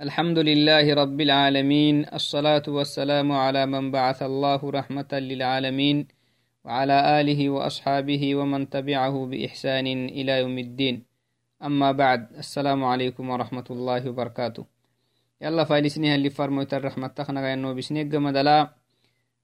الحمد 0.00 0.38
لله 0.38 0.94
رب 0.94 1.20
العالمين 1.20 2.08
الصلاة 2.08 2.62
والسلام 2.68 3.32
على 3.32 3.66
من 3.66 3.90
بعث 3.90 4.22
الله 4.22 4.60
رحمة 4.70 5.12
للعالمين 5.12 6.08
وعلى 6.64 7.20
آله 7.20 7.40
وأصحابه 7.50 8.22
ومن 8.34 8.70
تبعه 8.70 9.26
بإحسان 9.26 9.86
إلى 10.18 10.32
يوم 10.40 10.58
الدين. 10.58 11.04
أما 11.68 11.92
بعد 11.92 12.32
السلام 12.32 12.80
عليكم 12.84 13.24
ورحمة 13.30 13.68
الله 13.70 14.08
وبركاته. 14.08 14.64
يلا 15.40 15.64
فايلسنيها 15.64 16.14
اللي 16.14 16.30
فرموت 16.30 16.74
الرحمة 16.74 17.06
تخنا 17.06 17.54
إنه 17.54 17.72
بسنيق 17.72 18.14
مدلا 18.14 18.58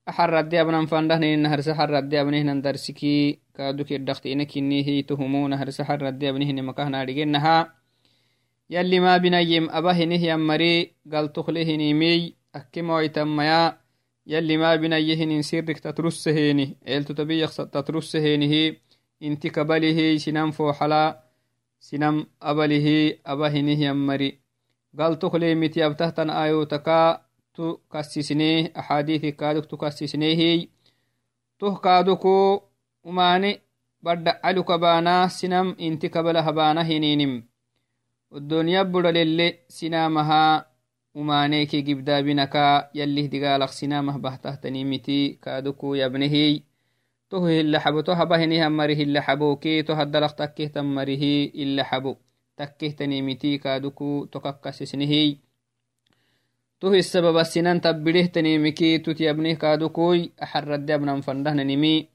أحر 0.09 0.30
ردي 0.30 0.61
أبنا 0.61 0.86
فانده 0.86 1.18
نهر 1.18 1.61
سحر 1.61 1.91
ردي 1.91 2.20
أبنه 2.20 2.43
ندرسكي 2.52 3.38
كادوك 3.54 3.93
الدختينك 3.93 4.57
إنه 4.57 5.00
تهمون 5.00 5.52
هر 5.52 5.70
سحر 5.70 6.02
ردي 6.02 6.29
أبنه 6.30 6.62
مكهنا 6.62 7.04
رجنها 7.04 7.77
يلي 8.70 9.00
ما 9.00 9.16
بنيم 9.16 9.70
أبهنه 9.70 10.22
يمري 10.24 10.92
قال 11.12 11.32
تخلهني 11.32 11.92
akkimoytamaya 12.56 13.78
yalli 14.32 14.56
ma 14.62 14.77
binayehinin 14.80 15.42
sirrik 15.42 15.80
tatruseheni 15.84 16.66
eeltu 16.92 17.12
tabiyak 17.18 17.52
tatrusehenihi 17.74 18.62
inti 19.27 19.48
kabalihi 19.56 20.06
sinam 20.24 20.52
foxala 20.56 21.02
sinam 21.88 22.16
abalihi 22.41 23.20
abahinih 23.32 23.80
yammari 23.86 24.30
gal 24.98 25.12
tuklemiti 25.20 25.84
abtahtan 25.88 26.30
ayotaka 26.42 27.00
tu 27.55 27.64
kassisne 27.92 28.50
axadithi 28.80 29.36
kaaduk 29.41 29.66
tu 29.70 29.77
kassisnehi 29.83 30.52
tuh 31.58 31.74
kaaduku 31.84 32.36
umani 33.08 33.50
badda 34.05 34.33
caluka 34.42 34.77
baana 34.84 35.14
sinam 35.36 35.69
inti 35.86 36.08
kabala 36.14 36.41
habaana 36.46 36.83
hininim 36.88 37.34
الدنيا 38.36 38.82
بدلل 38.82 39.54
سنامها 39.68 40.66
umaaneki 41.16 41.80
gibdaabinaka 41.80 42.92
yalih 42.92 43.32
digaalaq 43.32 43.72
sinamah 43.72 44.20
bahtahtanimiti 44.20 45.41
kaaduku 45.41 45.97
yabnehi 45.97 46.61
tohu 47.33 47.48
hilaxabo 47.48 48.05
to 48.05 48.12
habahinihan 48.12 48.69
mari 48.69 48.94
hilaxaboke 49.00 49.80
to 49.88 49.96
haddalaq 49.96 50.36
takkehtan 50.36 50.84
marihi 50.84 51.56
ilaxabo 51.56 52.20
takkehtanimiti 52.52 53.56
kaaduku 53.64 54.28
tokakkasisnehi 54.28 55.41
tohu 56.80 57.00
isababa 57.00 57.48
sinan 57.48 57.80
tabbidehtanimiki 57.80 59.00
tut 59.00 59.16
yabnih 59.16 59.56
kaadukuy 59.56 60.36
axaradde 60.36 60.92
abnan 60.92 61.24
fandahnanimi 61.24 62.12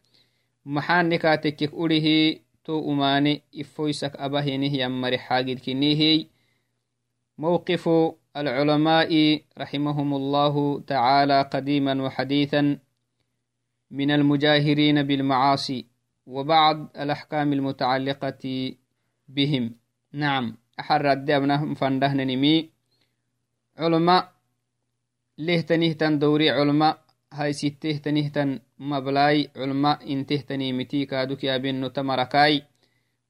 maxaanikaatekek 0.76 1.74
urihi 1.74 2.46
to 2.72 2.80
umane 2.80 3.44
ifoysak 3.52 4.16
abahinih 4.16 4.72
yammari 4.72 5.20
xaagidkinihi 5.20 6.32
موقف 7.42 7.90
العلماء 8.38 9.12
رحمهم 9.58 10.10
الله 10.14 10.56
تعالى 10.88 11.42
قديما 11.42 12.04
وحديثا 12.04 12.80
من 13.92 14.12
المجاهرين 14.12 15.04
بالمعاصي 15.04 15.86
وبعض 16.26 16.78
الأحكام 16.98 17.54
المتعلقة 17.54 18.44
بهم. 19.28 19.76
نعم 20.14 20.58
أحر 20.80 21.12
الدابنا 21.12 21.74
فندهن 21.74 22.28
نمي. 22.28 22.70
علماء 23.78 24.32
ليه 25.38 25.62
تنهتن 25.62 26.20
دوري 26.20 26.50
علماء 26.50 27.02
هاي 27.34 27.54
سته 27.54 27.98
تنهتن 27.98 28.60
مبلاي 28.80 29.50
علماء 29.56 30.14
انته 30.14 30.36
تنيمتي 30.36 31.06
كادوك 31.06 31.44
يا 31.44 31.58
بنو 31.58 31.88
تمركاي 31.88 32.64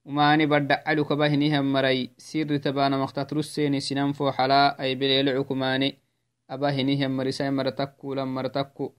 وماني 0.05 0.45
بدع 0.45 0.77
علو 0.85 1.05
كباهنيها 1.05 1.61
مري 1.61 2.09
سير 2.17 2.57
تبانا 2.57 2.97
مختات 2.97 3.33
رسيني 3.33 3.79
سنان 3.79 4.11
فوحلا 4.13 4.81
أي 4.81 4.95
بليل 4.95 5.29
عكماني. 5.29 5.95
أباهنيها 6.49 7.07
مري 7.07 7.31
ساي 7.31 7.52
مرتكو 7.52 8.13
لم 8.13 8.35
مرتكو. 8.35 8.91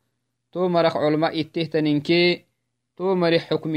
تو 0.52 0.68
مرخ 0.68 0.96
علماء 0.96 1.40
اتيه 1.40 1.64
تنينكي 1.64 2.44
تو 2.96 3.14
مري 3.14 3.40
حكم 3.40 3.76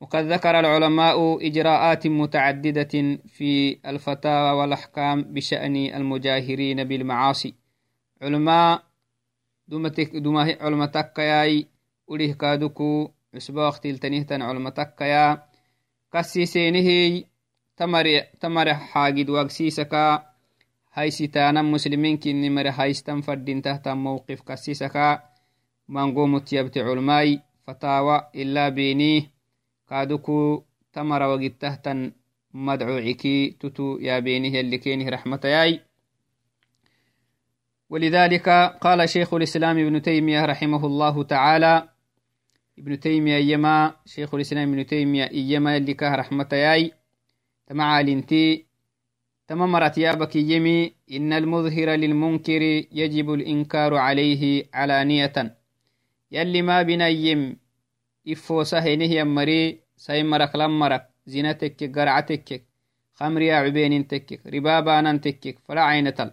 وقد 0.00 0.32
ذكر 0.32 0.60
العلماء 0.60 1.46
إجراءات 1.46 2.06
متعددة 2.06 3.18
في 3.28 3.78
الفتاوى 3.86 4.52
والأحكام 4.58 5.22
بشأن 5.22 5.76
المجاهرين 5.76 6.84
بالمعاصي. 6.84 7.54
علماء 8.22 8.82
دوما 9.68 10.56
علماء 10.60 10.88
تكياي 10.88 11.66
وليه 12.06 12.32
كادوكو 12.32 13.10
عسبا 13.34 13.66
وقتيل 13.66 13.98
تنهتن 13.98 14.42
علماء 14.42 14.72
تكيا 14.72 15.42
كسيسينه 16.12 17.22
تمر 17.76 18.20
تمر 18.40 18.74
حاجد 18.74 19.30
واقسيسكا. 19.30 20.30
هاي 20.92 21.10
ستانا 21.10 21.62
مسلمين 21.62 22.16
كني 22.16 22.50
مر 22.50 22.68
هايستن 22.68 23.20
فردين 23.20 23.62
تحت 23.62 23.88
موقف 23.88 24.40
كسيسكا. 24.42 25.22
مانغو 25.88 26.26
متيبت 26.26 26.78
علماء 26.78 27.40
فتاوى 27.66 28.30
إلا 28.34 28.68
بينيه. 28.68 29.39
كادوكو 29.90 30.64
تمر 30.92 31.22
وقتهتن 31.22 32.12
مدعوعكي 32.54 33.50
تتو 33.60 33.98
يا 33.98 34.18
بينه 34.18 34.60
اللي 34.60 34.78
كينه 34.78 35.08
رحمة 35.08 35.40
ياي. 35.44 35.80
ولذلك 37.90 38.48
قال 38.80 39.08
شيخ 39.08 39.34
الإسلام 39.34 39.78
ابن 39.78 40.02
تيمية 40.02 40.44
رحمه 40.44 40.86
الله 40.86 41.22
تعالى 41.22 41.88
ابن 42.78 43.00
تيمية 43.00 43.36
يما 43.52 43.94
شيخ 44.06 44.34
الإسلام 44.34 44.72
ابن 44.72 44.86
تيمية 44.86 45.28
يما 45.32 45.76
اللي 45.76 45.94
كه 45.94 46.14
رحمة 46.14 46.48
ياي. 46.52 46.92
تمع 47.66 48.00
لنتي 48.00 48.66
تممرت 49.48 49.98
يابك 49.98 50.36
يمي 50.36 50.94
إن 51.12 51.32
المظهر 51.32 51.90
للمنكر 51.90 52.62
يجب 52.92 53.32
الإنكار 53.32 53.94
عليه 53.94 54.64
علانية. 54.74 55.56
يلي 56.32 56.62
ما 56.62 56.82
بنيم 56.82 57.59
إفوسه 58.28 58.94
نهي 58.94 59.24
مري 59.24 59.80
ساي 59.96 60.22
مرك 60.22 60.56
لم 60.56 60.78
مرك 60.78 61.08
زينتك 61.26 61.98
قرعتك 61.98 62.64
خمريا 63.14 63.54
عبين 63.54 64.06
تكك 64.06 64.46
ربابانا 64.46 65.16
تكك 65.16 65.58
فلا 65.58 65.82
عين 65.82 66.14
تل. 66.14 66.30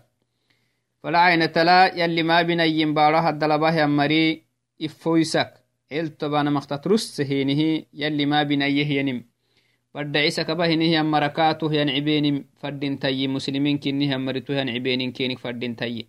فلا 1.03 1.19
عين 1.19 1.51
تلا 1.51 1.95
يلي 1.95 2.23
ما 2.23 2.41
بنيم 2.41 2.93
بارها 2.93 3.29
الدلبه 3.29 3.85
مري 3.85 4.43
إفويسك 4.81 5.53
إلتبانا 5.91 6.49
مختت 6.49 6.87
رسهينه 6.87 7.83
يلي 7.93 8.25
ما 8.25 8.43
بنيه 8.43 8.89
ينم. 8.99 9.23
فد 9.93 10.17
عيسى 10.17 10.43
كبهنه 10.43 11.01
مركاته 11.01 11.73
ينعبين 11.73 12.45
فردين 12.59 12.99
تي 12.99 13.27
مسلمين 13.27 13.77
كنه 13.77 14.17
مرتو 14.17 14.53
ينعبين 14.53 15.11
كينك 15.11 15.39
فردين 15.39 15.75
تي. 15.75 16.07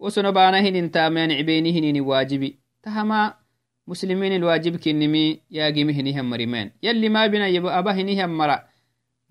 مرلا 0.00 0.08
أسنبانه 0.08 0.68
انتامت 0.68 1.30
كينك 1.30 1.48
يابانا 1.48 2.00
ما 2.00 2.08
واجبي. 2.08 2.46
وسنو 2.46 2.82
تهما 2.82 3.34
مسلمين 3.86 4.32
الواجب 4.32 4.76
كنمي 4.76 5.40
ياقمهن 5.50 6.18
هم 6.18 6.30
مريمان 6.30 6.70
يلي 6.82 7.08
ما 7.08 7.26
بنا 7.26 7.46
يبقى 7.46 7.78
أبهن 7.78 8.20
هم 8.20 8.38
مرا 8.38 8.64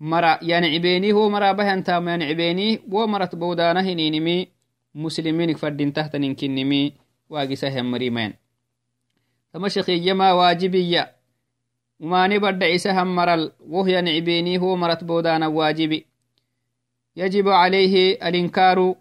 مرا 0.00 0.38
يعني 0.42 0.66
عبيني 0.74 1.12
هو 1.12 1.28
مرا 1.28 1.52
بهن 1.52 1.84
تامين 1.84 2.22
عبيني. 2.22 2.80
ومرت 2.88 3.34
بودانهن 3.34 4.12
نمي 4.12 4.48
مسلمين 4.94 5.54
فردين 5.54 5.92
تحتن 5.92 6.34
كنمي. 6.34 6.92
واقسهم 7.30 7.90
مريمان 7.90 8.32
فمشخي 9.54 10.08
يما 10.08 10.32
واجبية. 10.32 11.12
وماني 12.00 12.38
برد 12.38 12.62
عيسى 12.62 12.90
هم 12.90 13.16
مرل 13.16 13.52
وهي 13.60 14.00
نعبيني 14.00 14.58
هو 14.58 14.76
مرت 14.76 15.04
بودانا 15.04 15.46
واجبي. 15.46 16.06
يجب 17.16 17.48
عليه 17.48 18.18
الإنكار 18.28 18.94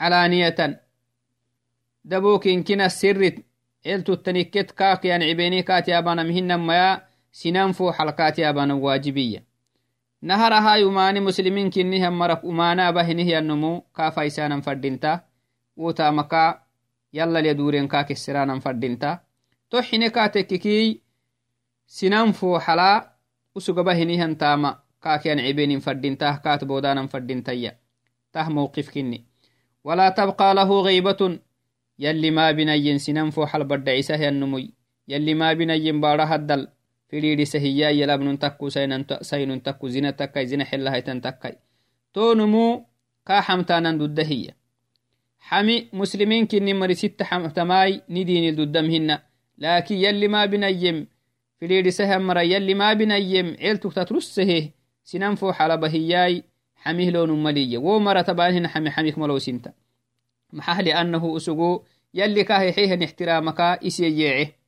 علانية. 0.00 0.80
Dabokin 2.04 2.64
kina 2.64 2.88
sirrit 2.88 3.44
eltutaniket 3.84 4.72
kaakiyan 4.72 5.20
cibeni 5.20 5.62
kaatiyabanam 5.62 6.28
hinamaya 6.28 7.04
sinan 7.30 7.72
fo 7.72 7.92
xalkaatiyabanam 7.92 8.82
waajibiya 8.82 9.40
naharaha 10.22 10.80
umani 10.86 11.20
muslimin 11.20 11.70
kinihan 11.70 12.12
marak 12.14 12.44
umana 12.44 12.88
abahinihiyannomu 12.88 13.80
kaafaisanan 13.92 14.62
fadinta 14.62 15.24
wotamaka 15.76 16.62
yalla 17.12 17.40
lya 17.40 17.54
duren 17.54 17.88
kakesiranan 17.88 18.60
fadinta 18.60 19.20
to 19.68 19.82
xine 19.82 20.10
katekkikii 20.10 21.00
sinan 21.86 22.32
fooxala 22.32 23.12
usugaba 23.54 23.94
hinihantama 23.94 24.82
kakean 25.00 25.40
cibenin 25.40 25.80
fadintah 25.80 26.42
kaat 26.42 26.64
bodanan 26.64 27.08
fadintaya 27.08 27.72
tah 28.32 28.48
mowqif 28.48 28.92
kini 28.92 29.24
walaa 29.84 30.12
tabqa 30.12 30.54
lahu 30.54 30.84
غيبة 30.84 31.40
يلي 32.04 32.30
ما 32.30 32.50
بنين 32.56 32.98
سنن 32.98 33.30
فوحل 33.30 33.64
بدع 33.64 33.92
عيسى 33.92 34.28
النمي 34.28 34.64
يلي 35.08 35.34
ما 35.34 35.52
بنين 35.52 36.00
بارا 36.00 36.24
هدل 36.34 36.62
firiidi 37.10 37.46
sahiya 37.46 37.90
yalabnun 37.90 38.38
takku 38.38 38.70
saynun 38.70 39.60
takku 39.60 39.88
zina 39.90 40.12
takkai 40.14 40.46
zina 40.46 40.64
xelahaitan 40.64 41.18
takkai 41.20 41.58
tonumu 42.14 42.86
kaa 43.26 43.42
xamtaanan 43.42 43.98
dudda 43.98 44.22
hiya 44.22 44.54
xami 45.48 45.90
muslimiin 45.92 46.46
kini 46.46 46.74
mari 46.74 46.94
sitta 46.94 47.24
xamtamai 47.26 48.06
ni 48.08 48.24
diinil 48.24 48.56
duddam 48.56 48.86
hinna 48.86 49.26
laakin 49.58 49.98
yalli 49.98 50.28
maa 50.28 50.46
binayyem 50.46 51.06
firiidi 51.58 51.92
sahan 51.92 52.22
mara 52.22 52.46
yalli 52.46 52.74
maa 52.74 52.94
binayyem 52.94 53.58
ceeltuktatrussehe 53.58 54.72
sinan 55.02 55.34
fo 55.36 55.50
xalabahiyai 55.52 56.44
xamihlonun 56.84 57.42
maliye 57.42 57.78
wo 57.78 57.98
mara 57.98 58.22
tabaan 58.24 58.54
hina 58.54 58.68
xami 58.68 58.90
xamik 58.94 59.16
malowsinta 59.18 59.74
maxah 60.52 60.82
liannahu 60.82 61.32
usugu 61.32 61.84
yalli 62.12 62.44
ka 62.44 62.58
hexihan 62.58 63.02
ixtiraamaka 63.02 63.78
isyeyeece 63.80 64.60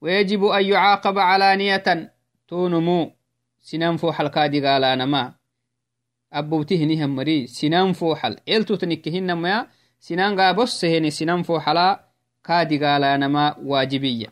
ويجب 0.00 0.44
أن 0.44 0.64
يعاقب 0.64 1.18
علانية 1.18 2.12
تونمو. 2.48 3.12
سنان 3.60 3.96
فوحل 3.96 4.28
كادقالانما 4.28 5.32
أبوتهنهم 6.32 7.16
مري 7.16 7.46
سنان 7.46 7.92
فوحل 7.92 8.36
إلتو 8.48 8.74
تنكهن 8.74 9.32
ما 9.32 9.66
سنان 10.00 10.40
غابسهن 10.40 11.10
سنان 11.10 11.42
فوحلا 11.42 12.04
كادقالانما 12.44 13.56
واجبية. 13.58 14.26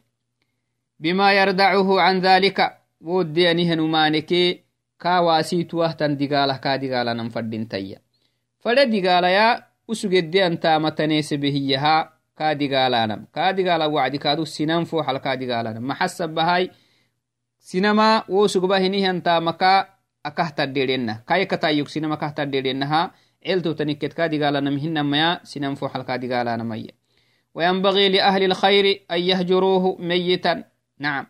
بما 1.01 1.33
يردعه 1.33 2.01
عن 2.01 2.21
ذلك 2.21 2.79
وديانهن 3.01 3.81
مانكي 3.81 4.61
كاواسيتوه 5.01 5.93
تندقاله 5.93 6.57
أنتا 10.47 10.79
متنيس 10.79 11.35
بهيها 11.35 12.17
kadigaalanam 12.37 13.25
kadigala 13.33 13.89
wacdi 13.89 14.21
kaadu 14.21 14.45
sinan 14.45 14.85
foxal 14.85 15.19
kadigalanam 15.25 15.81
maxasabahai 15.81 16.69
sinama 17.57 18.29
wosugba 18.29 18.77
hinihantamaka 18.77 19.89
akahtadherena 20.21 21.25
kaykatayuk 21.25 21.89
sinama 21.89 22.21
kahtadherenaha 22.21 23.17
celtotaniket 23.41 24.13
kadigalanam 24.13 24.77
hinamaya 24.77 25.41
sinan 25.49 25.75
foxal 25.81 26.05
kadigalanamaya 26.05 26.93
وينبغي 27.57 28.09
لأهل 28.09 28.43
الخير 28.53 29.09
أن 29.11 29.21
يهجروه 29.21 29.97
ميتا 30.01 30.65
نعم 30.99 31.27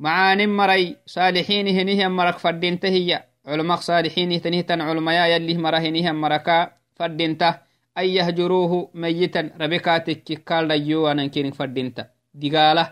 معان 0.00 0.48
مري 0.48 0.96
صالحين 1.06 1.68
هنيه 1.68 2.08
مرك 2.08 2.38
فردين 2.38 2.80
تهي 2.80 3.24
علماء 3.46 3.76
صالحين 3.76 4.40
تنهتن 4.40 4.80
علماء 4.80 5.28
يلي 5.28 5.54
مرهنيه 5.60 6.12
مركا 6.12 6.77
faddinta. 6.98 7.48
An 7.94 8.06
yahjuruuhu 8.06 8.90
mayitan 8.94 9.50
rabe 9.58 9.78
kaa 9.80 10.00
tekki 10.00 10.36
kaaldhayyowanankenig 10.36 11.54
faddinta. 11.54 12.06
Digaala 12.40 12.84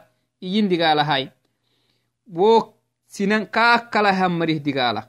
iyin 0.42 0.68
digaalahay 0.68 1.28
wo 2.34 2.74
sinan 3.06 3.46
kaakalahammarih 3.46 4.60
digaala. 4.64 5.02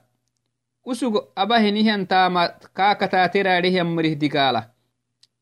Usug 0.84 1.14
abahinihantaama 1.36 2.48
kaakataateraarehihammarih 2.74 4.16
digaala. 4.20 4.62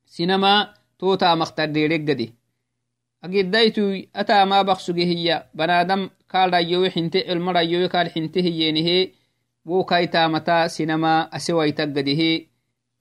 Sinama 0.05 0.75
tootaamaqtadheereggadi 0.99 2.33
agiddaytu 3.23 3.85
ataama 4.15 4.65
baksuge 4.65 5.05
hiya 5.05 5.47
banaadam 5.55 6.09
kaaldhayyowe 6.33 6.91
xinte 6.95 7.25
cilmadhayyowe 7.29 7.89
kaal 7.89 8.09
xinte 8.15 8.43
hiyeenihe 8.47 8.97
wo 9.67 9.85
kaitaamata 9.85 10.69
sinama 10.69 11.13
asewaitaggadihe 11.33 12.31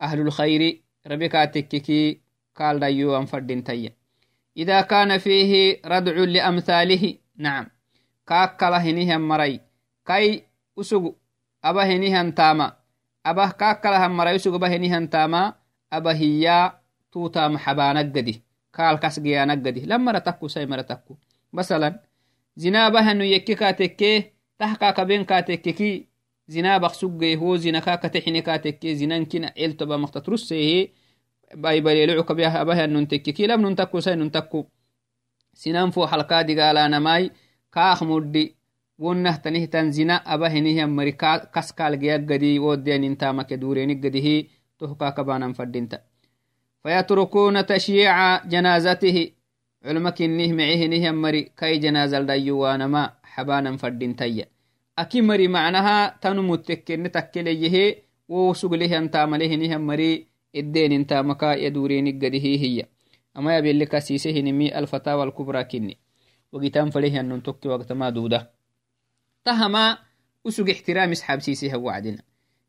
ahlulkhayri 0.02 0.86
ربكا 1.08 1.46
تككي 1.46 2.22
قال 2.56 2.80
دايو 2.80 3.18
أن 3.18 3.26
فردين 3.26 3.64
إذا 4.58 4.82
كان 4.82 5.18
فيه 5.18 5.82
ردع 5.86 6.12
لأمثاله 6.12 7.18
نعم. 7.38 7.68
كاكلا 8.28 8.78
هنيها 8.78 9.18
مري 9.18 9.60
كي 10.06 10.44
أسوغ 10.80 11.12
أبا 11.64 11.84
هنيها 11.84 12.30
تاما. 12.30 12.78
أبا 13.26 13.48
كاكلا 13.48 14.08
هم 14.08 14.18
مري 14.18 14.36
أسوغ 14.36 14.56
أبا 14.56 14.68
هنيها 14.68 15.06
تاما. 15.06 15.54
أبا 15.94 16.14
هي 16.14 16.72
توتا 17.12 17.48
محبانا 17.48 18.00
قدي 18.00 18.42
كال 18.74 18.96
كسجيانا 19.00 19.54
قدي 19.54 19.86
لما 19.86 20.12
رتكو 20.12 20.48
سي 20.48 20.66
مرتكو 20.66 21.18
مثلا 21.54 22.00
زنا 22.56 22.90
بهنو 22.90 23.24
يكي 23.24 23.56
تكي 26.50 26.62
تحقا 26.62 26.78
كبين 26.78 26.80
كاتككي 26.80 26.80
zina 26.80 26.80
baksuge 26.80 27.36
ho 27.36 27.58
zina 27.58 27.82
kakatexine 27.82 28.42
katekke 28.42 28.96
zinankina 28.96 29.54
eltoba 29.56 29.98
maktatrussehe 29.98 30.92
baibalelocukabyahabahanun 31.58 33.08
tekke 33.08 33.34
kilamnun 33.34 33.76
takku 33.76 34.02
sainun 34.02 34.32
takku 34.32 34.68
sinan 35.54 35.92
fo 35.92 36.06
halkadigalanamai 36.06 37.32
kaak 37.70 38.02
muddi 38.02 38.56
wonnahtanihtan 39.00 39.92
zina 39.92 40.26
abahinihan 40.26 40.90
mari 40.90 41.14
kaskalgeyaggadi 41.52 42.60
wodiyanintamake 42.60 43.58
durenigadihi 43.58 44.50
tohkakabanan 44.78 45.54
fadinta 45.54 46.00
فيتركون 46.86 47.66
تشييع 47.66 48.46
جنازته 48.46 49.32
علمكنه 49.86 50.54
معهنه 50.54 51.12
مري 51.12 51.42
كي 51.58 51.78
جنازة 51.78 52.18
الديوانما 52.18 53.14
حبانا 53.24 53.78
فردين 53.78 54.16
تيّا 54.16 54.46
aki 54.96 55.22
mari 55.22 55.48
macnaha 55.48 56.16
tanu 56.22 56.42
muttekkenne 56.44 57.10
takkeleyehe 57.10 58.04
wo 58.30 58.54
suglehyantamalehinihan 58.54 59.84
mari 59.84 60.28
edenintamaka 60.54 61.56
yadurenigadihi 61.56 62.58
hiya 62.58 62.86
ama 63.34 63.54
yabele 63.54 63.86
kasise 63.86 64.32
hinimi 64.32 64.70
alfatawa 64.70 65.24
alkubra 65.24 65.64
kinni 65.64 65.98
wagitan 66.52 66.92
falehyannon 66.92 67.42
tokki 67.42 67.68
waqtama 67.68 68.12
duda 68.12 68.48
tahama 69.44 69.98
usug 70.44 70.70
ixtiramis 70.70 71.24
xabsiseha 71.28 71.78
wacdina 71.78 72.24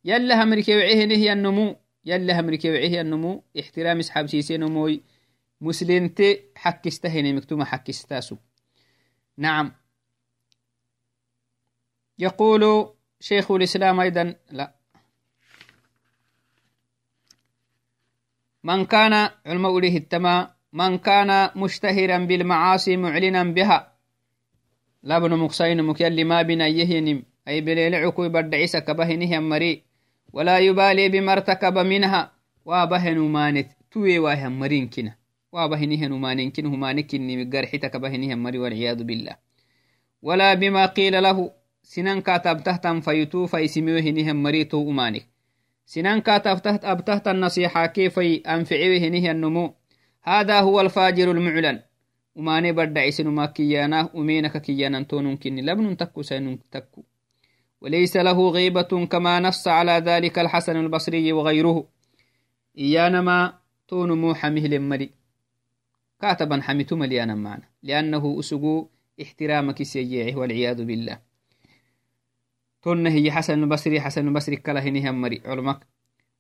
yala 0.05 0.37
hamrikewcehenehyannomu 0.37 1.77
yala 2.05 2.35
hamrikewcehennomu 2.35 3.43
ixtiramis 3.55 4.11
xabsisenomoy 4.11 4.99
muslinte 5.61 6.51
xakkista 6.63 7.09
henemiktuma 7.09 7.65
xakkistasu 7.65 8.39
nacam 9.39 9.71
يقول 12.19 12.93
شيخ 13.21 13.51
الإسلام 13.51 14.01
أيضا 14.01 14.35
لا. 14.51 14.75
من 18.65 18.85
كان 18.85 19.31
علم 19.47 19.67
أوليه 19.67 19.97
التما 19.99 20.51
من 20.73 20.99
كان 20.99 21.51
مشتهرا 21.57 22.19
بالمعاصي 22.19 22.97
معلنا 22.97 23.45
بها. 23.45 23.93
لابن 25.03 25.37
مقصين 25.37 25.83
مكيل 25.83 26.25
ما 26.25 26.43
بنا 26.43 26.67
يهنم 26.67 27.23
أي 27.49 27.61
بليلعكو 27.61 28.29
بدعيس 28.29 28.77
كبهنه 28.77 29.39
مري 29.39 29.83
ولا 30.33 30.59
يبالي 30.59 31.09
بما 31.09 31.33
ارتكب 31.33 31.79
منها 31.79 32.33
وابهن 32.65 33.19
مانت 33.19 33.69
توي 33.91 34.19
واهم 34.19 34.59
مرين 34.59 34.89
كنا 34.89 35.17
وابهنه 35.53 36.17
مانين 36.19 36.51
كنه 36.51 36.77
مانكني 36.77 37.45
مقرحتك 37.45 37.97
بهنه 37.97 38.35
مري 38.35 38.59
والعياذ 38.59 39.05
بالله. 39.05 39.37
ولا 40.23 40.55
بما 40.55 40.87
قيل 40.87 41.23
له 41.23 41.53
سنان 41.87 42.21
كاتب 42.21 42.63
تحتم 42.63 43.01
فيتو 43.01 43.47
فيسميو 43.47 43.99
هنيهم 43.99 44.43
مريتو 44.43 44.91
أمانك 44.91 45.27
سنان 45.87 46.21
كاتب 46.21 46.63
تحت 46.63 46.85
أبتحت 46.85 47.29
النصيحة 47.29 47.87
كيف 47.87 48.19
أنفعيو 48.55 49.01
هنيه 49.05 49.31
النمو 49.31 49.75
هذا 50.23 50.61
هو 50.61 50.81
الفاجر 50.81 51.31
المعلن 51.31 51.83
أماني 52.39 52.73
برد 52.73 52.99
عيسن 52.99 53.29
ما 53.29 53.47
كيانا 53.47 54.11
أمينك 54.17 54.57
كيانا 54.57 55.03
تونون 55.03 55.37
كني 55.37 55.63
لبن 55.63 55.97
تكو 55.97 56.23
سنون 56.23 56.59
تكو 56.71 57.03
وليس 57.81 58.17
له 58.17 58.49
غيبة 58.49 59.07
كما 59.07 59.41
نص 59.41 59.69
على 59.69 59.93
ذلك 59.93 60.39
الحسن 60.39 60.77
البصري 60.77 61.33
وغيره 61.33 61.89
إيانما 62.79 63.59
تون 63.89 64.13
موحمه 64.13 64.67
لمري 64.67 65.11
كاتبا 66.21 66.61
حمتم 66.61 67.05
لي 67.05 67.27
معنا 67.27 67.69
لأنه 67.83 68.39
أسقو 68.39 68.89
احترامك 69.23 69.83
سيئه 69.83 70.37
والعياذ 70.37 70.85
بالله 70.85 71.26
تن 72.87 73.07
هي 73.07 73.27
حسن 73.35 73.67
البصري 73.67 73.99
حسن 73.99 74.31
البصري 74.31 74.63
كلا 74.63 74.79
هني 74.79 75.03
مري 75.11 75.43
علمك. 75.43 75.83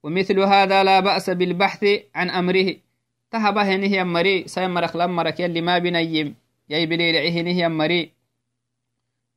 ومثل 0.07 0.38
هذا 0.38 0.85
لا 0.87 1.00
بأس 1.03 1.31
بالبحث 1.31 1.83
عن 2.15 2.31
أمره. 2.31 2.69
تهبه 3.31 3.62
هني 3.75 4.05
مري 4.05 4.47
سيمرك 4.47 4.97
لمرك 4.97 5.41
يلي 5.41 5.61
ما 5.61 5.79
بنيم. 5.83 6.35
يي 6.71 6.87
بليل 6.87 7.17
هني 7.35 7.69
مري 7.69 8.11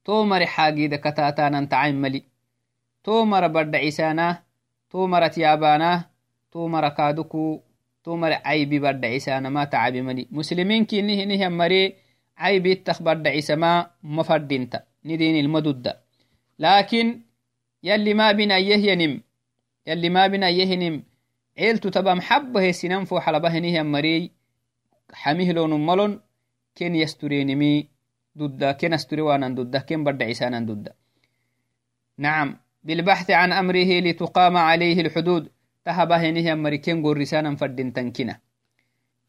تومر 0.06 0.46
حاجي 0.46 0.88
دكتاتانا 0.88 1.66
تعين 1.66 1.96
ملي 1.98 2.22
تومر 3.04 3.48
برد 3.48 3.75
عيسانا. 3.75 4.44
تومر 4.89 5.28
تيابانا. 5.28 6.06
تومر 6.51 6.89
كادوكو. 6.89 7.60
tomar 8.10 8.42
caybi 8.42 8.80
badhacisanama 8.80 9.68
tacabi 9.68 10.01
mali 10.01 10.24
muslimin 10.32 10.88
kinihinihan 10.88 11.54
mare 16.60 16.84
caybittak 16.84 17.13
badhacisama 17.13 17.20
ma 17.20 17.24
fadinta 17.24 17.24
nidinilmadudda 17.24 17.24
lakin 17.24 17.24
yalli 17.82 18.13
mabinayyehyanim 18.13 19.24
yalli 19.86 20.10
mabinayehinim 20.10 21.04
ceeltu 21.56 21.92
tabam 21.92 22.20
xabahe 22.22 22.74
sinan 22.74 23.06
fo 23.06 23.20
xalabahinihan 23.20 23.88
marey 23.88 24.32
xamihlonum 25.24 25.86
malon 25.86 26.22
ken 26.75 26.96
yasturenimi 26.96 27.89
dudda 28.36 28.74
ken 28.78 28.94
asturewanan 28.94 29.56
dudda 29.56 29.80
ken 29.86 30.04
badhacisanan 30.04 30.68
dudda 30.68 30.92
نعم 32.20 32.58
بالبحث 32.84 33.32
عن 33.32 33.51
أمره 33.51 34.00
لتقام 34.00 34.58
عليه 34.58 35.01
الحدود 35.01 35.50
تهبهنه 35.86 36.54
أمري 36.54 36.78
كن 36.78 37.04
قرسانا 37.04 37.56
فردين 37.56 37.94
تنكنا 37.94 38.39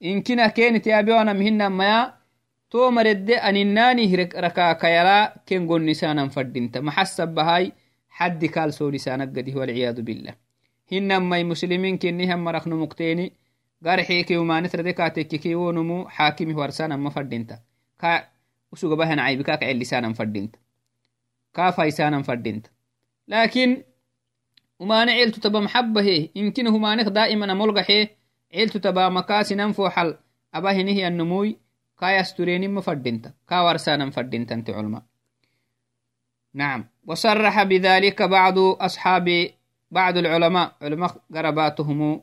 إن 0.05 0.23
كنا 0.23 0.47
كانت 0.47 0.87
يابيوانا 0.87 1.33
مهنا 1.33 1.69
ما 1.69 2.20
تو 2.71 2.91
مرد 2.91 3.31
أنناني 3.31 4.15
ركاك 4.17 4.85
يلا 4.85 5.35
كن 5.49 5.69
قرسانا 5.69 6.29
فردين 6.29 6.71
محسب 6.77 7.29
بهاي 7.29 7.73
حد 8.09 8.45
كال 8.45 8.75
سو 8.75 8.89
لسانك 8.89 9.29
قده 9.29 9.61
والعياذ 9.61 10.03
بالله 10.03 10.35
هنا 10.93 11.19
ما 11.19 11.43
مسلمين 11.43 11.99
كنها 11.99 12.37
مرخن 12.37 12.71
مقتيني 12.75 13.33
قرحيكي 13.87 14.37
وما 14.37 14.61
نتردي 14.61 14.93
كاتككي 14.93 15.55
ونمو 15.55 16.09
حاكمي 16.09 16.55
ورسانا 16.55 16.97
ما 16.97 17.11
فردينتا 17.11 17.59
كا 17.99 18.29
وسوق 18.73 18.95
بهن 18.95 19.19
عيبكاك 19.19 19.65
عل 19.65 20.15
فردينتا 20.15 20.59
كا 21.55 21.71
فايسانا 21.71 22.23
فردينتا 32.01 32.43
لكن 32.43 32.67
ومانع 32.67 32.81
عيلتو 32.81 32.81
تبا 32.81 32.83
محبه 32.83 33.11
يمكن 33.11 33.51
همانك 33.51 33.51
دائما 33.51 33.51
ملقحه 33.51 33.51
عيلتو 33.51 33.51
تبا 33.51 33.51
مكاسي 33.51 33.51
ننفو 33.51 33.51
حل 33.51 33.51
أبا 33.51 33.51
هنه 33.51 33.51
النموي 33.51 33.51
كا 33.51 33.51
يسترين 33.51 33.51
مفردنت 33.51 33.51
كا 33.51 33.61
ورسانا 33.61 34.05
مفردنت 34.05 34.53
أنت 34.53 34.71
علماء. 34.71 35.03
نعم. 36.55 36.85
وصرح 37.07 37.63
بذلك 37.63 38.23
بعض 38.23 38.59
أصحاب 38.59 39.51
بعض 39.91 40.17
العلماء. 40.17 40.77
علماء 40.83 41.17
قرباتهم 41.35 42.23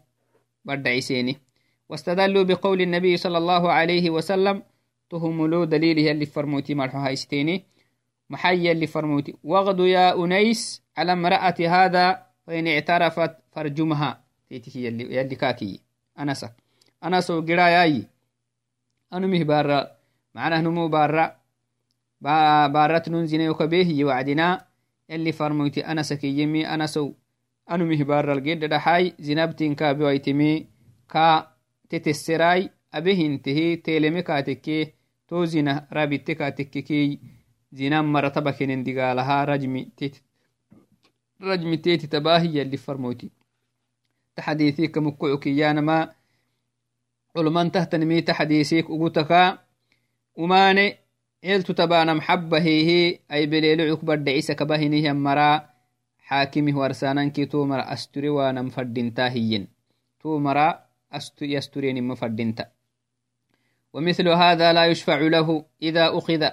بدعيسيني. 0.65 1.38
واستدلوا 1.89 2.43
بقول 2.43 2.81
النبي 2.81 3.17
صلى 3.17 3.38
الله 3.38 3.72
عليه 3.72 4.10
وسلم 4.10 4.63
تهملوا 5.10 5.65
دليله 5.65 6.12
اللي 6.12 6.25
فرموتي 6.25 6.75
مرحو 6.75 6.98
هايستيني 6.98 7.65
محيا 8.29 8.72
اللي 8.72 8.88
فرموتي. 8.88 9.36
وغدو 9.43 9.86
يا 9.86 10.24
أنيس 10.24 10.84
على 10.98 11.12
امرأة 11.13 11.55
هذا 11.60 12.25
فإن 12.48 12.67
اعترفت 12.67 13.31
فرجمها 13.51 14.24
تيتي 14.50 14.86
يلي, 14.86 15.15
يلي 15.15 15.36
كاكي. 15.36 15.79
أنسك 16.19 16.53
أنسو 17.03 17.41
قراياي. 17.41 18.07
أنو 19.14 19.28
مه 19.28 19.44
بارا. 19.44 19.88
معناه 20.36 20.62
نمو 20.62 20.88
بارا. 20.88 21.36
بارت 22.68 23.10
ننزين 23.10 23.50
وكبيه 23.50 24.06
وعدنا. 24.06 24.68
يلي 25.10 25.32
فرموتي 25.32 25.82
أنسك 25.82 26.24
يمي 26.24 26.68
أنسو 26.74 27.14
أنو 27.72 27.86
مه 27.86 28.04
بارا 28.04 28.34
القيد 28.34 28.66
دحاي 28.66 29.14
زنبتين 29.20 29.76
كابي 29.76 30.04
ويتمي 30.04 30.68
كا 31.10 31.48
تتسراي. 31.90 32.70
أبيه 32.94 33.26
انتهي. 33.26 33.76
تيلمي 33.76 34.22
كاتكي 34.22 34.94
توزنا 35.28 35.88
رابطة 35.94 36.34
كاتككي 36.34 37.20
زنا 37.72 38.02
مرتبة 38.02 38.52
كنن 38.52 38.84
دقالها 38.84 39.46
رجمي 39.46 39.92
تيت. 39.98 40.18
رجمي 41.42 41.78
تيتي 41.78 42.08
تباهي 42.08 42.62
اللي 42.62 42.78
فرموتي 42.78 43.32
تحديثي 44.36 44.88
كمكوعك 44.88 45.48
يانما. 45.48 46.16
تحديثيك 48.22 48.86
أقوتك 48.86 49.60
وماني 50.36 50.98
إلتو 51.46 51.74
تبانا 51.74 52.13
محبة 52.13 52.58
هي 52.58 53.20
أي 53.32 53.46
بليلو 53.46 53.94
عكبر 53.94 54.15
دعيسة 54.15 54.53
كباهنيه 54.53 55.12
مرا. 55.12 55.70
حاكمه 56.20 56.79
ورسانا 56.79 57.27
كي 57.27 57.46
تومر 57.46 57.94
أستري 57.94 58.29
وأنا 58.29 58.62
مفردنتا 58.62 59.27
هيين. 59.29 59.67
تومر 60.20 60.79
أستو 61.13 61.46
يسترين 61.46 62.03
مفردنتا. 62.03 62.65
ومثل 63.94 64.27
هذا 64.27 64.74
لا 64.74 64.86
يشفع 64.86 65.17
له 65.17 65.65
إذا 65.82 66.17
أخذ. 66.17 66.44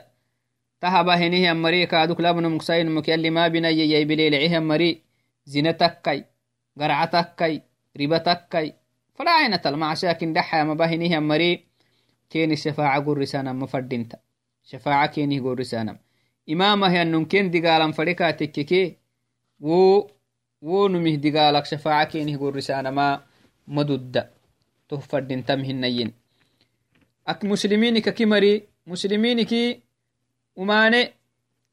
tahaba 0.85 1.17
henihi 1.17 1.49
ammari 1.49 1.87
kaaduk 1.88 2.21
labno 2.21 2.50
muksainmuk 2.53 3.09
yalli 3.09 3.31
ma 3.33 3.49
binayayay 3.49 4.05
bilelecihi 4.05 4.57
ammari 4.61 5.00
zina 5.49 5.73
takkay 5.73 6.29
garca 6.76 7.07
takkay 7.14 7.64
riba 7.97 8.21
takkay 8.21 8.76
falainatal 9.14 9.76
macshaakin 9.76 10.35
dhaxayamaba 10.35 10.87
henihi 10.87 11.14
ammari 11.14 11.64
keni 12.28 12.56
shafaaca 12.56 13.00
gorisanama 13.00 13.66
fadinta 13.66 14.18
shafaaca 14.62 15.14
kenih 15.14 15.40
gorisanam 15.40 15.97
imamahi 16.47 16.99
annun 16.99 17.26
ken 17.26 17.50
digalan 17.50 17.92
fadika 17.92 18.33
tekkeke 18.33 18.99
wo 19.61 20.11
wo 20.62 20.88
numih 20.88 21.16
digalak 21.21 21.66
shafaaca 21.66 22.11
kenih 22.11 22.38
gorisanama 22.38 23.23
madudda 23.66 24.28
toh 24.88 25.00
fadintam 25.00 25.62
hinayin 25.62 26.12
ak 27.25 27.44
musliminika 27.44 28.12
ki 28.12 28.26
mari 28.26 28.68
musliminiki 28.87 29.80
umane 30.56 31.14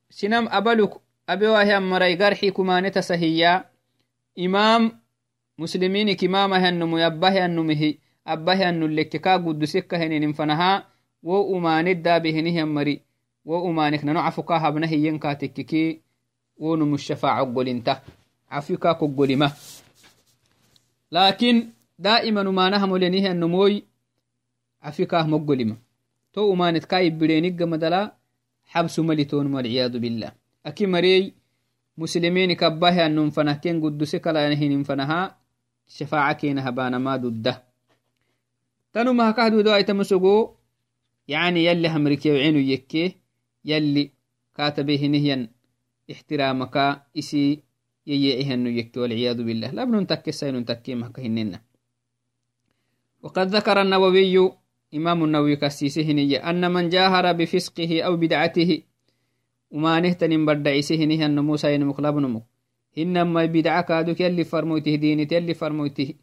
sinam 0.09 0.47
abaluk 0.51 1.01
abewahian 1.27 1.83
marai 1.83 2.15
garxi 2.15 2.51
kumane 2.51 2.91
tasahiya 2.91 3.65
imam 4.35 5.00
musliminik 5.57 6.21
imamahiannumu 6.23 6.97
abbahiannumihi 6.97 7.99
abbahiannulekke 8.25 9.19
kaa 9.19 9.39
guddusekkaheninin 9.39 10.33
fanaha 10.33 10.85
wo 11.23 11.41
umaaniddabehinihian 11.55 12.69
mari 12.69 13.01
wo 13.45 13.63
umaanik 13.63 14.03
nano 14.03 14.21
cafukaa 14.23 14.59
habna 14.59 14.87
hiyenkaa 14.87 15.35
tekkiki 15.35 16.01
wonumushafaco 16.59 17.45
golinta 17.45 18.01
cafikaa 18.49 18.95
koggolima 18.95 19.51
laakin 21.11 21.73
daa'iman 21.99 22.47
cafikah 24.81 25.27
moggolima 25.29 25.77
to 26.33 26.49
umaanit 26.49 26.89
kaa 26.89 27.05
ibbidheenigga 27.05 27.65
madala 27.69 28.17
xabsu 28.73 29.03
malitonum 29.05 29.53
walciyaadu 29.53 29.99
bilah 30.01 30.33
aki 30.63 30.87
marey 30.87 31.33
musliminik 31.97 32.63
abbahiannum 32.63 33.29
fanah 33.29 33.61
ken 33.61 33.77
gudduse 33.77 34.17
kalanahinin 34.19 34.81
fanaha 34.83 35.37
شفاعة 35.97 36.33
كينها 36.33 36.69
بانا 36.69 36.97
ما 36.97 37.15
ضده 37.15 37.63
تنو 38.93 39.13
ما 39.13 39.31
كهدو 39.31 39.61
دو 39.61 39.75
أيتم 39.75 40.03
سقو 40.03 40.49
يعني 41.27 41.65
يلي 41.65 41.87
همريكي 41.89 42.31
وعينو 42.31 42.59
يكي 42.59 43.15
يلي 43.65 44.11
كاتبه 44.55 45.01
نهيا 45.07 45.49
احترامك 46.11 46.75
إسي 47.19 47.63
ييئهن 48.07 48.67
يكي 48.67 48.99
والعياذ 48.99 49.43
بالله. 49.43 49.71
لا 49.71 49.83
بنون 49.83 50.07
تكي 50.07 50.31
سينون 50.31 50.65
تكي 50.65 50.95
مهكهننا 50.95 51.59
وقد 53.23 53.47
ذكر 53.55 53.81
النووي 53.81 54.51
إمام 54.93 55.23
النووي 55.23 55.55
كسيسهني 55.55 56.35
أن 56.49 56.71
من 56.73 56.89
جاهر 56.89 57.31
بفسقه 57.31 58.01
أو 58.01 58.17
بدعته 58.17 58.81
وما 59.71 59.99
نهتن 59.99 60.45
بدعيسهنه 60.45 61.25
أن 61.25 61.39
موسى 61.39 61.73
ينمق 61.73 62.01
لبنمك 62.01 62.50
إنما 62.97 63.45
بدعة 63.45 63.81
كادوك 63.81 64.19
يلي 64.21 64.43
فرموته 64.43 64.95
دينت 64.95 65.31
يلي 65.31 65.53
فرموته 65.53 66.13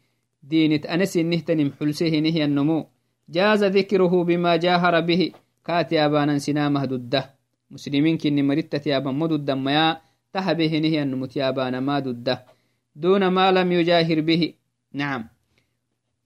دينت 0.43 0.85
أنس 0.85 1.17
نهتن 1.17 1.71
حلسهنه 1.79 2.45
النمو. 2.45 2.85
جاز 3.29 3.63
ذكره 3.63 4.23
بما 4.23 4.55
جاهر 4.55 4.99
به. 5.01 5.31
كاتي 5.65 6.05
أبانا 6.05 6.37
سنامه 6.37 6.85
ضده 6.85 7.29
مسلمين 7.71 8.17
كن 8.17 8.47
مرتة 8.47 8.89
يابا 8.89 9.11
مدد 9.11 9.51
ما 9.51 9.97
تهبه 10.33 10.77
نهي 10.77 11.01
النمت 11.03 11.35
يابانا 11.35 11.79
ما 11.79 11.99
ضده 11.99 12.45
دون 12.95 13.27
ما 13.27 13.51
لم 13.51 13.71
يجاهر 13.71 14.21
به. 14.21 14.53
نعم. 14.93 15.23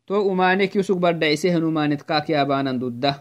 to 0.08 0.20
umanek 0.32 0.76
usug 0.76 1.00
badhaisehen 1.00 1.64
umanet 1.64 2.04
kaki 2.04 2.36
abanan 2.36 2.80
dudda 2.80 3.12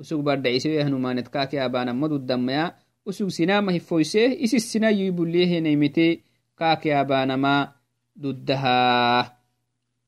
usug 0.00 0.22
badhaisehen 0.24 0.94
umanet 0.94 1.28
kaki 1.28 1.58
abanan 1.60 1.96
ma 1.96 2.08
duddamaya 2.08 2.74
usug 3.04 3.30
sinama 3.30 3.72
hifoise 3.72 4.22
isis 4.44 4.64
sinayi 4.72 5.10
buliyehenaimite 5.16 6.06
kaki 6.56 6.92
abanama 6.92 7.72
duddaha 8.16 9.36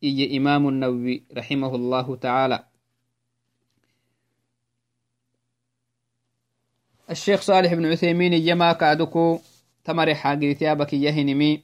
iye 0.01 0.25
imamu 0.25 0.71
nawawi 0.71 1.25
rahimahu 1.31 1.79
llahu 1.79 2.17
taala 2.17 2.65
الشيخ 7.11 7.41
صالح 7.41 7.75
بن 7.75 7.87
عثيمين 7.93 8.33
يما 8.33 8.73
كادكو 8.73 9.41
تمر 9.85 10.15
حاجرتي 10.15 10.73
أبك 10.73 10.93
يهنمي 10.93 11.63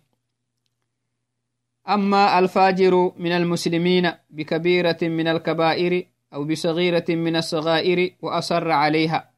أما 1.89 2.39
الفاجر 2.39 3.13
من 3.17 3.33
المسلمين 3.33 4.13
بكبيرة 4.31 4.99
من 5.03 5.29
الكبائر 5.29 6.07
أو 6.35 6.45
بصغيرة 6.45 7.05
من 7.09 7.37
الصغائر 7.37 8.15
وأصر 8.23 8.71
عليها 8.71 9.31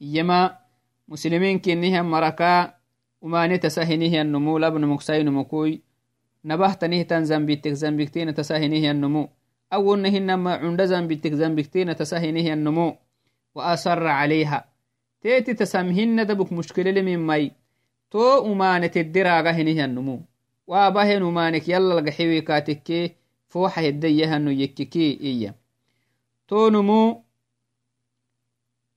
يما 0.00 0.58
مسلمين 1.08 1.58
كنها 1.58 2.02
مركا 2.02 2.74
لابن 3.22 4.86
مكسين 4.86 5.30
مكوي 5.30 5.82
نبهت 6.44 6.84
نهتن 6.84 7.24
زنبيتك 7.24 7.72
زنبيكتين 7.72 8.34
تسهنه 8.34 8.90
النمو 8.90 9.28
awonnahinama 9.72 10.58
cunda 10.58 10.86
zambittek 10.86 11.34
zambiktina 11.34 11.94
tasahinihiannamo 11.94 12.98
wa 13.54 13.66
asara 13.66 14.20
calayha 14.20 14.64
teeti 15.22 15.54
tasamhinna 15.54 16.24
dabuk 16.24 16.50
mushkileleminmai 16.50 17.52
to 18.10 18.40
umane 18.42 18.88
teddiraga 18.88 19.52
hinihiannumu 19.52 20.24
waabahen 20.66 21.22
umanek 21.22 21.68
yalalgaxiwi 21.68 22.42
katekke 22.42 23.16
fooxa 23.48 23.80
heddayahanno 23.80 24.50
yekkeke 24.50 25.10
iya 25.10 25.54
tonumu 26.46 27.24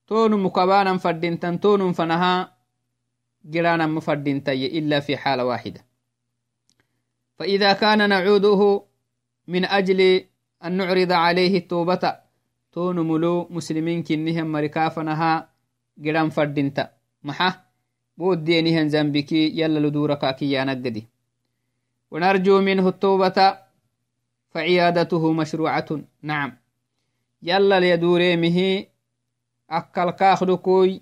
tonumu 0.06 0.52
kabanan 0.52 1.00
fadintan 1.00 1.60
tonum 1.60 1.94
fanaha 1.94 2.52
giranama 3.52 4.02
fadintaye 4.02 4.66
illa 4.66 5.02
fi 5.02 5.16
xaala 5.16 5.46
waaxida 5.46 5.82
فإذا 7.36 7.74
كان 7.74 8.10
نعوده 8.10 8.84
من 9.48 9.66
أجل 9.66 10.26
أن 10.64 10.72
نعرض 10.72 11.12
عليه 11.12 11.58
التوبة 11.58 12.16
تون 12.72 13.00
ملو 13.00 13.48
مسلمين 13.50 14.04
كنهم 14.04 14.48
مركافنها 14.52 15.50
قران 16.06 16.30
فردنتا 16.30 16.90
محا؟ 17.24 17.64
بودينهن 18.18 18.90
زنبكي 18.90 19.60
يلا 19.60 19.80
لدورك 19.80 20.36
كيانا 20.36 20.72
قدي 20.72 21.08
ونرجو 22.12 22.62
منه 22.62 22.88
التوبة 22.88 23.58
فعيادته 24.50 25.32
مشروعة. 25.34 25.90
نعم. 26.22 26.58
يلا 27.42 27.80
ليدوريمه 27.80 28.86
أكل 29.70 30.10
كاخدكوي 30.12 31.02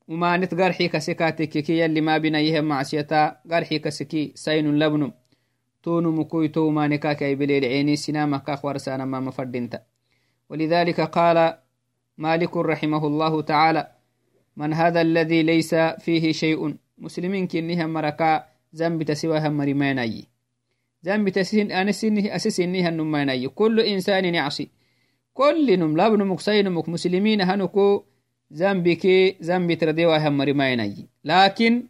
وما 0.07 0.37
نت 0.37 0.51
قرحي 0.51 0.87
كسكاتك 0.87 1.49
كي 1.49 1.85
اللي 1.85 2.01
ما 2.01 2.17
بنا 2.19 2.39
يهم 2.43 2.67
معصيتا 2.67 3.39
قرحي 3.51 3.79
كسكي 3.79 4.35
سين 4.35 4.79
لبن 4.79 5.11
تون 5.87 6.03
مكويتو 6.15 6.69
ما 6.69 6.87
نكاك 6.87 7.23
أي 7.23 7.35
بليل 7.35 7.65
عيني 7.65 7.95
سنامة 7.95 8.37
كاخ 8.37 8.65
ما 8.89 9.19
مفردنت. 9.19 9.81
ولذلك 10.49 11.01
قال 11.01 11.57
مالك 12.17 12.57
رحمه 12.57 13.07
الله 13.07 13.41
تعالى 13.41 13.87
من 14.57 14.73
هذا 14.73 15.01
الذي 15.01 15.43
ليس 15.43 15.75
فيه 15.75 16.31
شيء؟ 16.31 16.75
مسلمين 16.97 17.47
كنها 17.47 17.87
مركا 17.87 18.45
ذنب 18.75 19.03
تسواها 19.03 19.49
مريماني 19.49 20.27
ذنب 21.05 21.29
تسين 21.29 21.71
أنا 21.71 21.91
سنه 21.91 22.35
أسسنه 22.35 22.89
النماني 22.89 23.47
كل 23.47 23.79
إنسان 23.79 24.25
يعصي. 24.25 24.69
كل 25.33 25.79
نم 25.79 25.97
لابن 25.97 26.27
مكسين 26.27 26.69
مك 26.69 26.89
مسلمين 26.89 27.41
هنكو 27.41 28.03
ذنبك 28.53 29.05
ذنب 29.43 29.73
ترديوا 29.73 30.27
هم 30.27 30.37
مرميني 30.37 31.07
لكن 31.23 31.83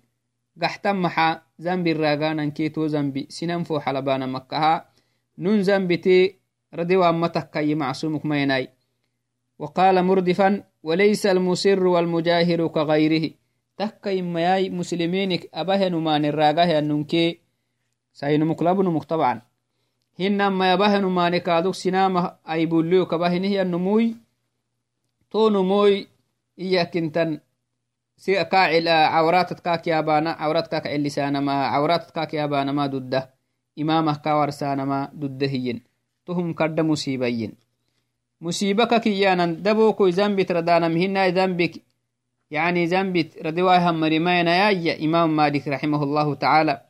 قحتم 0.61 1.01
محا 1.01 1.46
الراغان 1.65 2.51
كيتو 2.51 2.85
ذنبي 2.85 3.27
سنن 3.29 3.63
فو 3.63 3.79
حلبانا 3.79 4.25
مكها 4.25 4.85
نون 5.37 5.59
ذنبتي 5.61 6.35
رديوا 6.73 7.09
أمتك 7.09 7.49
كي 7.49 7.75
معصومك 7.75 8.25
ميناي 8.25 8.69
وقال 9.59 10.03
مردفا 10.03 10.63
وليس 10.83 11.25
المسر 11.25 11.83
والمجاهر 11.87 12.67
كغيره 12.67 13.31
تكا 13.77 14.19
إما 14.19 14.69
مسلمينك 14.69 15.49
أبهن 15.53 15.95
ما 15.95 16.17
نراغه 16.17 16.79
أننكي 16.79 17.39
sainumuklabnumuk 18.17 19.05
طبعا 19.05 19.41
hinama 20.17 20.67
yabahenu 20.67 21.09
mane 21.09 21.39
kaduk 21.39 21.75
sinama 21.75 22.37
aibulio 22.45 23.05
kabahinihiya 23.05 23.63
numuy 23.63 24.17
to 25.29 25.49
numuy 25.49 26.09
iyakintan 26.57 27.39
si 28.17 28.33
kaacil 28.33 28.85
cawratat 28.85 29.61
kaakiyabana 29.61 30.35
cawrat 30.35 30.67
kaka 30.69 30.89
celisanama 30.89 31.69
cawratat 31.71 32.11
kakiyabanama 32.11 32.89
dudda 32.89 33.29
imamah 33.77 34.17
kawarsanama 34.21 35.09
dudda 35.13 35.47
hiyin 35.47 35.79
tuhum 36.25 36.53
kadda 36.53 36.83
musibayin 36.83 37.53
musiba 38.41 38.89
kakiyanan 38.89 39.61
dabokoi 39.63 40.11
zambit 40.11 40.49
radanam 40.49 40.93
hinai 40.93 41.33
zambik 41.33 41.87
يعني 42.51 42.87
ردواها 43.43 43.91
مريمين 43.91 44.47
يا 44.47 45.05
إمام 45.05 45.35
مالك 45.35 45.67
رحمه 45.67 46.03
الله 46.03 46.33
تعالى 46.33 46.81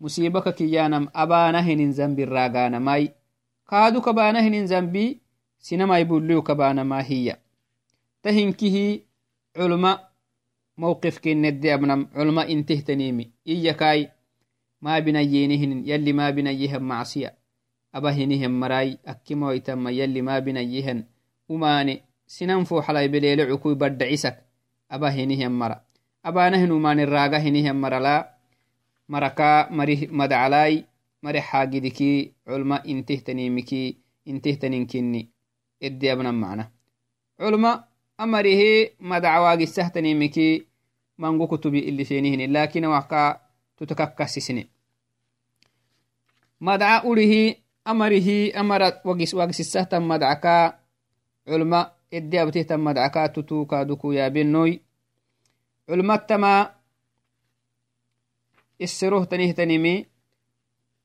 musibaka 0.00 0.52
kiyanam 0.52 1.08
abanahinin 1.14 1.92
zambi 1.92 2.24
raganamai 2.24 3.14
kaadu 3.64 4.02
kabanahinin 4.02 4.66
zambi 4.66 5.20
sinamai 5.58 6.04
bulliu 6.04 6.42
kabanamahiya 6.42 7.36
tahinkihi 8.22 9.06
culma 9.56 10.00
mawqifkinedde 10.76 11.68
abnam 11.72 12.06
culma 12.14 12.46
intehtanimi 12.46 13.30
iyakai 13.46 14.10
mabinayyenihinin 14.80 15.86
yalli 15.86 16.12
mabinayihan 16.12 16.82
macsiya 16.82 17.30
abahinihan 17.92 18.52
marai 18.52 18.98
akkimoitama 19.06 19.90
yalli 19.90 20.22
mabinayihan 20.22 21.06
umane 21.48 22.02
sinan 22.26 22.66
foxalai 22.66 23.08
beleele 23.08 23.46
cukui 23.46 23.74
badda 23.78 24.06
cisak 24.10 24.42
abahinihan 24.90 25.52
mara 25.52 25.84
abanahin 26.22 26.72
umane 26.72 27.06
raga 27.06 27.38
hinihan 27.38 27.76
marala 27.76 28.34
maraka 29.08 29.68
marih 29.70 30.08
madacalai 30.10 30.84
mareh 31.22 31.44
xaagidiki 31.44 32.34
culma 32.44 32.82
intehtanimiki 32.84 33.98
intehtaninkini 34.26 35.28
eddeabnan 35.80 36.34
macna 36.34 36.64
culma 38.16 38.24
amarihi 38.24 38.92
madacawaagisahtanimiki 39.00 40.66
mangu 41.18 41.48
kutubi 41.48 41.78
ilishenihini 41.78 42.46
lakin 42.46 42.84
waka 42.84 43.40
tutakakkasisine 43.76 44.66
madaca 46.60 47.04
urihi 47.04 47.62
amarihi 47.84 48.52
amara 48.52 49.02
wagisisahtan 49.34 50.04
madacaka 50.04 50.78
culma 51.46 51.90
eddeabtihtan 52.10 52.80
madacaka 52.80 53.28
tutukaduku 53.28 54.12
yaabenoy 54.12 54.78
culmattama 55.86 56.70
isseroh 58.78 59.26
tanihtanimi 59.26 60.06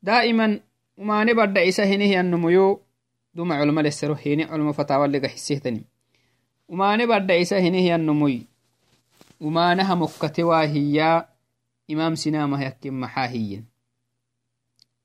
daa'iman 0.04 0.62
umane 0.98 1.34
badda 1.34 1.63
isa 1.63 1.86
hinihiyanumuyo 1.86 2.82
duma 3.34 3.58
culma 3.60 3.82
lesero 3.82 4.15
hini 4.15 4.45
culma 4.45 4.74
fatawaliga 4.74 5.28
hisihtanim 5.28 5.84
umane 6.69 7.03
badda 7.10 7.36
isa 7.43 7.58
hinihiyanumuy 7.60 8.45
umanaha 9.41 9.95
mokkate 9.95 10.43
waa 10.43 10.65
hiya 10.73 11.27
imam 11.88 12.13
sinamah 12.15 12.62
yakkim 12.62 12.93
maxaa 13.01 13.27
hiyen 13.34 13.63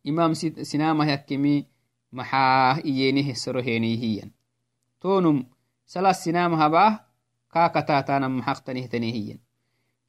imam 0.05 0.35
sinamah 0.71 1.09
yakkimi 1.09 1.65
maxaa 2.13 2.79
iyeni 2.85 3.23
hesero 3.29 3.61
heni 3.63 3.97
hiyan 3.97 4.31
tonum 5.01 5.39
salas 5.93 6.21
sinamahaba 6.25 6.85
kaakataatanam 7.53 8.33
maxaqtanihtani 8.41 9.11
hiyen 9.17 9.41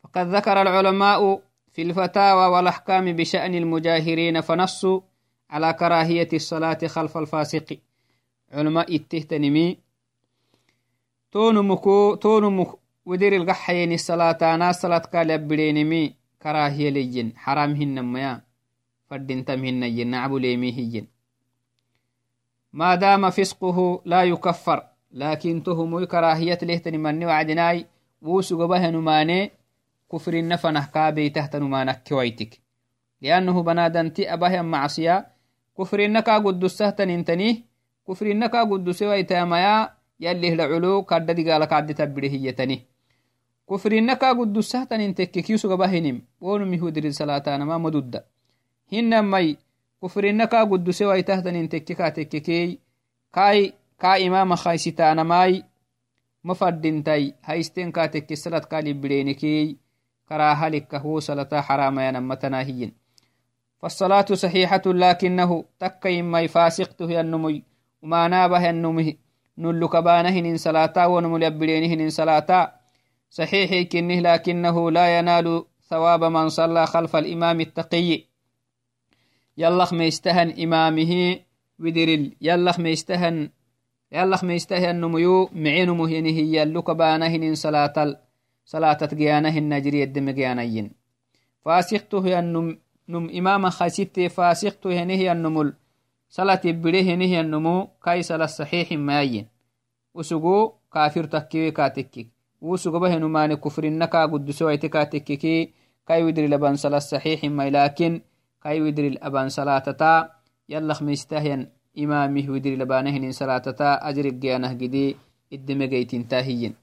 فقد 0.06 0.28
ذكر 0.36 0.62
العلماء 0.62 1.42
في 1.74 1.82
الفتاوى 1.82 2.46
والأحكام 2.54 3.06
بشأن 3.18 3.56
المجاهرين 3.56 4.42
فنصوا 4.42 5.02
على 5.50 5.74
كراهية 5.74 6.30
الصلاة 6.34 6.78
خلف 6.88 7.18
الفاسق 7.18 7.78
علماء 8.54 8.96
اتهتنمي 8.96 9.78
تونمكو 11.36 12.16
تونمك 12.16 12.68
ودير 13.06 13.36
القحيين 13.36 13.92
الصلاة 13.92 14.56
ناس 14.56 14.82
صلاة 14.82 14.98
قال 14.98 15.30
يبرينمي 15.30 16.16
كراهية 16.42 16.90
ليين 16.90 17.34
حرام 17.38 17.72
هنميا 17.76 18.42
فردين 19.08 19.46
تمهن 19.46 19.84
ين 19.84 20.08
نعبو 20.08 20.38
ليمي 20.38 20.72
هين 20.78 21.08
ما 22.74 22.96
دام 22.96 23.30
فسقه 23.30 24.02
لا 24.06 24.24
يكفر 24.24 24.84
لكن 25.12 25.64
تهم 25.64 26.06
كراهية 26.06 26.60
لهتني 26.64 26.98
مني 26.98 27.26
وعدناي 27.26 27.86
ووسق 28.22 28.66
به 28.66 28.90
نماني 28.90 29.52
كفر 30.12 30.34
النفنه 30.34 30.86
كابي 30.86 31.30
تحت 31.30 31.56
كاد 40.22 41.26
دقالك 41.32 41.74
عد 41.74 41.94
تبره 41.94 42.28
هيتني 42.28 42.86
كفر 43.70 43.92
النكا 43.92 44.30
قدسه 44.32 44.84
تنتككي 44.84 45.58
سق 45.58 45.74
بهنم 45.76 46.22
ونمي 46.42 46.78
هدر 46.80 47.04
الصلاة 47.04 47.58
ما 47.58 47.78
مدد 47.78 48.24
هنمي 48.94 49.58
كفر 50.04 50.24
النكا 50.24 50.64
قدسه 50.64 51.08
ويتهتن 51.08 51.56
انتككا 51.56 52.10
تككي 52.10 52.80
كاي 53.34 53.74
ka 53.98 54.20
imama 54.20 54.56
haisitanamai 54.56 55.64
mafadintai 56.44 57.34
haisten 57.48 57.92
ka 57.96 58.08
tekke 58.12 58.36
salad 58.36 58.68
ka 58.68 58.82
libbirenekey 58.84 59.80
karahalikka 60.28 61.00
huwo 61.00 61.22
salata 61.22 61.64
xaramayanammatanahiyin 61.64 62.94
فالصلاة 63.82 64.26
صحيحة 64.34 64.82
لكنه 64.86 65.66
تكيمي 65.80 66.48
فاسقته 66.48 67.12
ينمي. 67.12 67.64
وما 68.02 68.28
نابه 68.28 68.68
ينمه. 68.68 69.14
نلك 69.58 69.96
بانهن 69.96 70.46
إن 70.46 70.58
صلاة 70.58 71.08
ونمل 71.08 71.44
يبرينهن 71.44 72.00
إن 72.02 72.10
صلاة 72.10 72.74
صحيح 73.30 73.88
كنه 73.92 74.20
لكنه 74.20 74.92
لا 74.92 75.20
ينال 75.20 75.66
ثواب 75.90 76.24
من 76.24 76.50
صلى 76.50 76.86
خلف 76.88 77.16
الإمام 77.16 77.62
التقي. 77.62 78.24
يلخ 79.58 79.94
ميستهن 79.94 80.50
إمامه 80.64 81.40
ودرل 81.80 82.32
يلخ 82.42 82.80
ميستهن 82.80 83.50
يالله 84.12 84.40
ميستهي 84.44 84.92
النميو 84.92 85.50
معينمه 85.54 86.10
ينهي 86.10 86.58
يلوك 86.58 86.92
بانهن 86.92 87.56
صلاة 87.56 87.96
صلاة 88.66 89.02
جيانهن 89.14 89.70
نجري 89.74 90.04
الدم 90.04 90.30
جيانين 90.30 90.92
فاسقته 91.66 92.40
نم 93.10 93.30
إماما 93.40 93.70
خسيت 93.70 94.20
فاسقته 94.20 94.92
ينهي 94.92 95.32
النمل 95.32 95.74
صلاة 96.36 96.62
بره 96.66 96.98
ينهي 96.98 97.40
النمو 97.40 97.88
كاي 98.04 98.20
صلاة 98.24 98.46
صحيح 98.46 98.92
ماين. 98.92 99.48
وسقو 100.14 100.72
كافر 100.94 101.24
تكيوي 101.24 101.72
كاتكي. 101.72 102.28
وسقو 102.62 103.00
به 103.00 103.16
نمان 103.16 103.54
كفر 103.54 103.84
النكا 103.84 104.26
قد 104.26 104.52
سويت 104.52 104.86
كاتككي 104.86 105.74
كاي 106.08 106.24
ودري 106.24 106.48
لبان 106.48 106.76
صلاة 106.76 107.00
صحيح 107.00 107.44
ما 107.44 107.70
لكن 107.70 108.22
كاي 108.64 108.82
ودري 108.82 109.08
الأبان 109.08 109.50
صلاة 109.50 109.80
تا 109.80 110.30
يلخ 110.70 111.02
ميستهين 111.04 111.70
إمامه 112.00 112.46
ودري 112.50 112.76
لبانهن 112.76 113.32
صلاتتا 113.32 114.10
أجر 114.10 114.26
الجيانه 114.26 114.74
جدي 114.74 115.16
الدمجيت 115.54 116.16
تاهين 116.16 116.74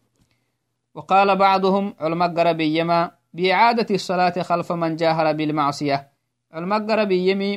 وقال 0.94 1.36
بعضهم 1.36 1.94
علماء 2.00 2.28
قربي 2.34 2.78
يما 2.78 3.10
بإعادة 3.34 3.94
الصلاة 3.94 4.42
خلف 4.42 4.72
من 4.72 4.96
جاهر 4.96 5.32
بالمعصية. 5.32 6.08
علماء 6.52 7.10
يمي 7.10 7.56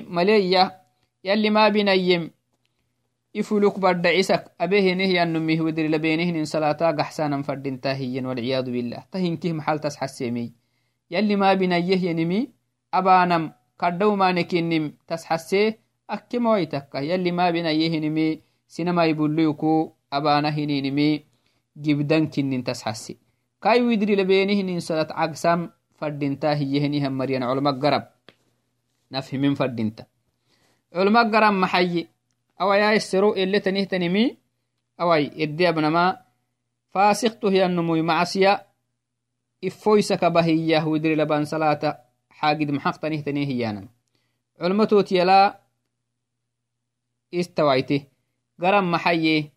يلي 1.26 1.50
ما 1.50 1.70
بنيم 1.70 2.24
ifuluk 3.36 3.76
badda 3.84 4.16
cisak 4.16 4.56
abeheneh 4.56 5.12
yanumih 5.12 5.60
wedri 5.60 5.92
labenehnin 5.92 6.48
salata 6.48 6.88
gaxsanan 6.96 7.44
fadin 7.44 7.76
tahiyen 7.84 8.24
walciyadu 8.24 8.72
bilah 8.72 9.04
tahinkih 9.12 9.52
maxaltas 9.52 10.00
xasemey 10.00 10.56
yalli 11.12 11.36
ma 11.36 11.52
binayeh 11.60 12.00
yanimi 12.00 12.40
abanam 12.96 13.52
kaddaumanekinim 13.76 14.96
tas 15.04 15.28
xasee 15.28 15.76
akkemoaitakka 16.08 17.04
yalli 17.04 17.32
mabinayehinimi 17.36 18.42
sinamai 18.68 19.14
buluyku 19.14 19.92
abana 20.12 20.52
hininimi 20.52 21.26
gibdankinin 21.76 22.64
tasxasi 22.64 23.20
kai 23.60 23.82
widri 23.84 24.16
labenihinin 24.16 24.80
salat 24.80 25.12
cagsam 25.12 25.76
fadinta 26.00 26.56
hiyehinihan 26.56 27.12
mariyan 27.12 27.44
culma 27.44 27.74
garab 27.74 28.16
nafhimin 29.12 29.60
fadinta 29.60 30.08
culma 30.96 31.22
garab 31.28 31.54
maxayi 31.64 32.08
awayaisero 32.62 33.36
eletanihtanimi 33.36 34.24
awai 34.98 35.32
ede 35.44 35.68
abnama 35.68 36.04
fasikto 36.94 37.50
hiyanumuy 37.52 38.02
macasiya 38.02 38.64
ifoysaka 39.62 40.30
bahiyah 40.32 40.88
widri 40.88 41.16
laban 41.20 41.44
salata 41.46 42.00
xaagid 42.40 42.72
maxaqtanihtani 42.72 43.44
hiyanan 43.50 43.88
culmatotiyala 44.60 45.60
istawaite 47.32 47.98
garan 48.62 48.88
maxaye 48.88 49.52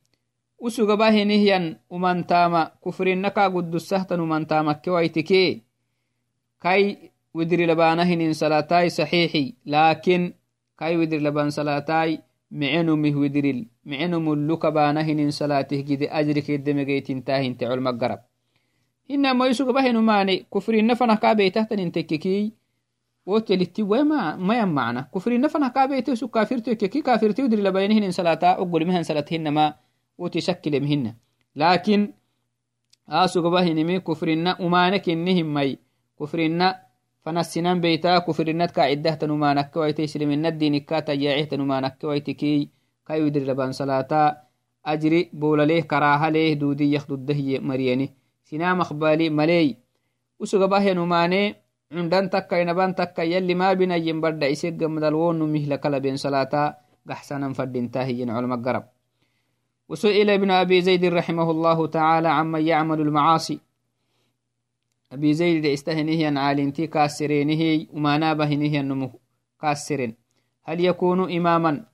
usugabahinihyan 0.58 1.78
umantama 1.90 2.66
kufrinaka 2.82 3.46
gudusahtan 3.50 4.20
umantamakewaitike 4.20 5.62
kai 6.58 7.12
widri 7.34 7.66
labanahinin 7.66 8.34
salatai 8.34 8.90
saxiixi 8.90 9.54
lakin 10.78 10.96
kai 10.96 10.96
widri 10.96 11.20
laban 11.20 11.50
salatai 11.50 12.22
micenumih 12.50 13.14
widril 13.14 13.66
micenumulluka 13.84 14.70
banahinin 14.70 15.30
salatih 15.30 15.84
gide 15.84 16.06
ajrikeddemegeytintahinte 16.10 17.66
colma 17.66 17.92
garab 17.92 18.24
hinama 19.04 19.48
isugabahinumane 19.48 20.46
kufrinnafanah 20.50 21.18
kabeitahtanintekekii 21.20 22.58
وتلتي 23.28 23.82
وما 23.82 24.36
ما 24.36 24.58
يمعنا 24.58 25.12
كفر 25.14 25.40
نفنا 25.40 25.68
كابيتي 25.68 26.16
سو 26.16 26.28
كافرتي 26.28 26.74
كي 26.74 27.00
كافرتي 27.02 27.42
ودري 27.42 27.62
لبينهن 27.62 28.10
صلاة 28.10 28.40
أقول 28.42 28.86
مهن 28.86 29.02
صلاتهن 29.02 29.48
ما 29.48 29.74
وتشكل 30.18 31.12
لكن 31.56 32.12
آسو 33.08 33.44
قبهن 33.44 33.84
مي 33.84 34.00
كفرنا 34.00 34.60
أمانك 34.60 35.08
إنهم 35.08 35.54
مي 35.54 35.78
فنسنان 37.22 37.80
بيتا 37.80 38.18
كفرنا 38.18 38.66
كعدة 38.66 39.14
تنمانك 39.14 39.76
ويتي 39.76 40.06
سلم 40.06 40.30
الدين 40.30 40.78
كاتا 40.88 41.12
يعيه 41.12 41.44
تنمانك 41.44 42.04
ويتكي 42.04 42.68
كاي 43.06 43.22
ودري 43.22 43.44
لبان 43.44 43.72
صلاة 43.72 44.36
أجري 44.86 45.30
بولا 45.32 45.80
كراها 45.80 46.30
ليه 46.30 46.54
دودي 46.54 46.92
يخدو 46.94 47.14
الدهي 47.14 47.58
مرياني. 47.58 48.14
سنام 48.44 48.80
أخبالي 48.80 49.30
ملي. 49.30 49.76
وسو 50.40 50.62
قبهن 50.62 50.98
أماني 50.98 51.54
cundan 51.88 52.28
takka 52.28 52.60
inaban 52.60 52.92
takka 52.92 53.24
yalli 53.24 53.56
mabinayin 53.56 54.20
badda 54.20 54.44
isegamdalwonu 54.44 55.48
mihlakalaben 55.48 56.20
salata 56.20 56.84
gaxsanan 57.08 57.56
fadintahiyin 57.56 58.28
culma 58.28 58.60
garab 58.60 58.92
وسئل 59.88 60.30
ابن 60.30 60.50
أبي 60.50 60.80
زيد 60.80 61.04
رحمه 61.04 61.50
الله 61.50 61.86
تعالى 61.86 62.28
عمن 62.28 62.60
يعمل 62.60 63.00
المعاصي. 63.00 63.60
أبي 65.12 65.34
زيد 65.34 65.66
استهنه 65.66 66.40
عالنتي 66.40 66.86
كاسرينه 66.86 67.86
وما 67.92 68.18
نابهنه 68.18 68.80
النمو 68.80 69.10
كاسرين. 69.60 70.14
هل 70.64 70.80
يكون 70.80 71.32
إماما؟ 71.36 71.84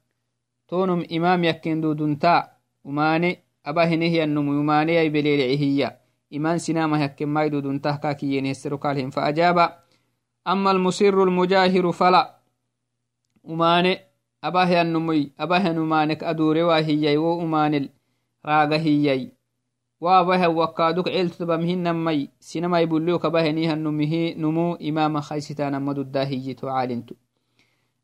تونم 0.69 1.05
إمام 1.13 1.45
يكن 1.45 1.81
دودنتا 1.81 2.49
وماني 2.85 3.39
أبهنه 3.67 4.25
النمو 4.25 4.53
وماني 4.61 5.01
أي 5.01 5.09
بليلعهية 5.09 5.99
إمان 6.35 6.59
سنامة 6.59 7.05
يكن 7.05 7.29
ما 7.29 7.45
يدودنتا 7.45 7.93
كاكي 8.03 8.37
ينهسر 8.37 8.75
قالهم 8.75 9.11
فأجاب 9.11 9.79
أما 10.47 10.71
المسر 10.71 11.23
المجاهر 11.23 11.93
فلا. 11.93 12.39
أماني 13.49 13.99
أباه 14.45 14.83
النمي 14.83 15.33
وابه 20.05 20.43
وكادوك 20.49 21.09
علت 21.09 21.43
بمهن 21.49 21.79
نمي. 21.89 22.29
سينما 22.41 22.81
يبلوك 22.85 23.25
بهنيها 23.27 23.73
النمه 23.73 24.15
نمو 24.43 24.77
إمام 24.89 25.15
خيستان 25.21 25.75
مدو 25.83 26.03
الداهي 26.07 26.55
تعالنت 26.55 27.09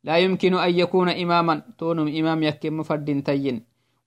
لا 0.05 0.17
يمكن 0.25 0.55
أن 0.55 0.73
يكون 0.83 1.09
إماما 1.09 1.55
تونم 1.79 2.09
إمام 2.09 2.43
يكم 2.43 2.73
مفرد 2.81 3.09
تين. 3.27 3.57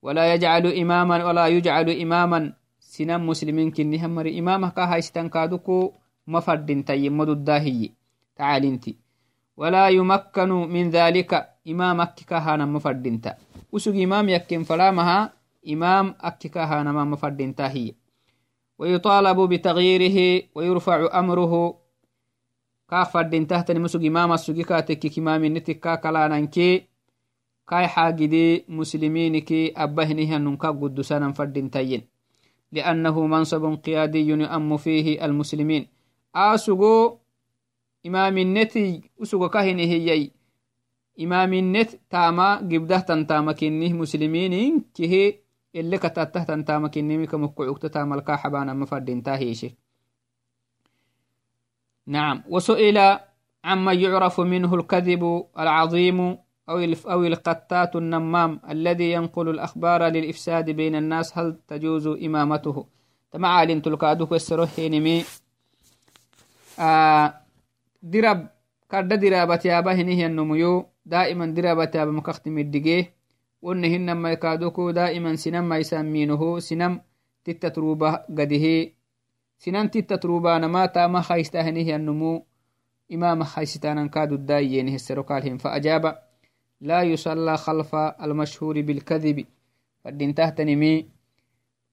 ولا 0.01 0.33
يجعل 0.33 0.65
إماما 0.81 1.25
ولا 1.27 1.45
يجعل 1.47 1.89
إماما. 2.03 2.39
سنم 2.79 3.21
مسلمين 3.29 3.71
كنهم 3.71 4.11
مر 4.15 4.27
إمامك 4.39 4.79
هايستان 4.79 5.29
كادوكو 5.29 5.93
مفرد 6.27 6.69
تين 6.87 7.13
مدو 7.13 7.31
الداهي 7.31 7.89
تعالنتي. 8.35 8.93
ولا 9.57 9.89
يمكن 9.89 10.49
من 10.49 10.89
ذلك 10.89 11.31
إمام 11.69 12.01
أككهانا 12.01 12.65
مفردنتا 12.65 13.37
وسوق 13.71 13.95
إمام 13.95 14.29
يكن 14.29 14.63
فلامها 14.63 15.33
إمام 15.68 16.14
أككهانا 16.20 16.92
ما 16.92 17.04
مفردنتا 17.04 17.68
هي 17.68 17.94
ويطالب 18.78 19.40
بتغييره 19.40 20.42
ويرفع 20.54 21.18
أمره 21.18 21.78
كاف 22.90 23.12
فردن 23.12 23.46
تحت 23.46 23.70
مسوق 23.70 24.02
إمام 24.04 24.32
السوق 24.32 24.56
كاتك 24.56 25.18
إمام 25.18 25.44
نتكا 25.44 25.94
كلانانكي 25.94 26.86
كاي 27.68 27.86
حاجدي 27.86 28.64
مسلمينك 28.68 29.52
أبهنها 29.76 30.38
ننكا 30.38 30.68
قدسانا 30.68 31.32
فردنتين 31.32 32.02
لأنه 32.72 33.26
منصب 33.26 33.64
قيادي 33.84 34.18
يؤم 34.18 34.76
فيه 34.76 35.24
المسلمين 35.24 35.86
آسقو 36.34 37.16
إمام 38.06 38.38
النتي 38.38 39.10
أسقو 39.22 39.48
كهنه 39.48 39.82
هي 39.82 40.30
إمام 41.20 41.52
النت 41.54 41.90
تاما 42.10 42.56
قبده 42.56 42.98
تنتاما 42.98 43.52
كنه 43.52 43.92
مسلمين 43.92 44.84
كه 44.94 45.34
تنتاما 46.47 46.87
كنه 46.87 47.25
كمكعوك 47.25 47.85
تاما 47.85 48.15
الكاحبانا 48.15 48.73
مفردين 48.73 49.23
تاهيشي 49.23 49.77
نعم 52.07 52.43
وسئل 52.49 53.19
عما 53.63 53.93
يعرف 53.93 54.39
منه 54.39 54.75
الكذب 54.75 55.45
العظيم 55.59 56.19
أو 56.69 56.77
أو 57.05 57.23
القتات 57.23 57.95
النمام 57.95 58.61
الذي 58.69 59.11
ينقل 59.11 59.49
الأخبار 59.49 60.03
للإفساد 60.03 60.69
بين 60.69 60.95
الناس 60.95 61.37
هل 61.37 61.59
تجوز 61.67 62.07
إمامته 62.07 62.87
تمعالين 63.31 63.81
تلقادوك 63.81 64.33
السروحينمي 64.33 65.23
آه 66.79 67.33
درب 68.03 68.47
كرد 68.91 69.13
درابة 69.13 69.59
يابا 69.65 69.93
هنه 69.93 70.25
النميو 70.25 70.89
دائما 71.05 71.45
درابة 71.45 71.91
يابا 71.95 72.11
مكختم 72.11 72.57
الدقيه 72.57 73.22
ونهن 73.63 74.11
ما 74.11 74.31
يكادوكو 74.31 74.91
دائما 74.91 75.35
سنم 75.35 75.63
ما 75.69 75.77
يسمينه 75.77 76.59
سنم 76.59 77.01
تتتروبة 77.45 78.11
قده 78.37 78.65
سنم 79.57 79.87
تتتروبة 79.87 80.57
نما 80.57 80.85
تاما 80.85 81.21
خيستهنه 81.21 81.95
النمو 81.95 82.43
إمام 83.13 83.43
خيستانا 83.43 84.07
كادو 84.07 84.35
الدايين 84.35 84.87
السروكالهم 84.87 85.57
فأجاب 85.57 86.03
لا 86.81 86.99
يصلى 87.01 87.57
خلف 87.57 87.95
المشهور 87.95 88.81
بالكذب 88.81 89.37
فدين 90.03 90.35
تهتنمي 90.35 90.93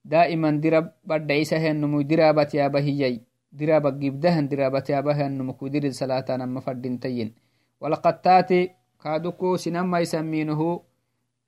دائما 0.05 0.51
درب 0.51 0.91
بعد 1.03 1.31
عيسى 1.31 1.71
النمو 1.71 2.01
درابة 2.01 2.51
يا 2.53 2.67
بهيي 2.67 3.21
درابة 3.51 3.89
جبدهن 3.89 4.47
درابة 4.47 4.83
يا 4.89 4.99
بها 5.01 5.27
النمو 5.27 5.53
كدير 5.53 5.83
الصلاة 5.83 6.25
نما 6.29 6.61
تين 7.01 7.33
ولقد 7.81 8.21
تاتي 8.21 8.61
كادوكو 9.03 9.55
سنم 9.57 9.91
ما 9.91 9.99
يسمينه 9.99 10.90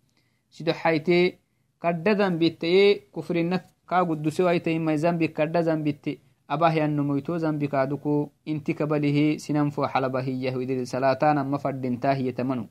sido 0.49 0.73
haite 0.73 1.39
kadda 1.79 2.15
zambitaye 2.15 2.95
kufrina 3.11 3.59
kaguduse 3.85 4.43
waitaimai 4.43 4.97
zambi 4.97 5.27
kadda 5.29 5.61
zambite 5.63 6.19
abahyanumuito 6.49 7.37
zambi 7.37 7.67
kaduku 7.69 8.31
inti 8.45 8.73
kabalihe 8.73 9.37
sinan 9.39 9.69
fo 9.71 9.85
xalaba 9.87 10.21
hiya 10.21 10.57
widiri 10.57 10.85
salatana 10.85 11.43
ma 11.43 11.57
fadinta 11.61 12.13
hiyatamanu 12.17 12.65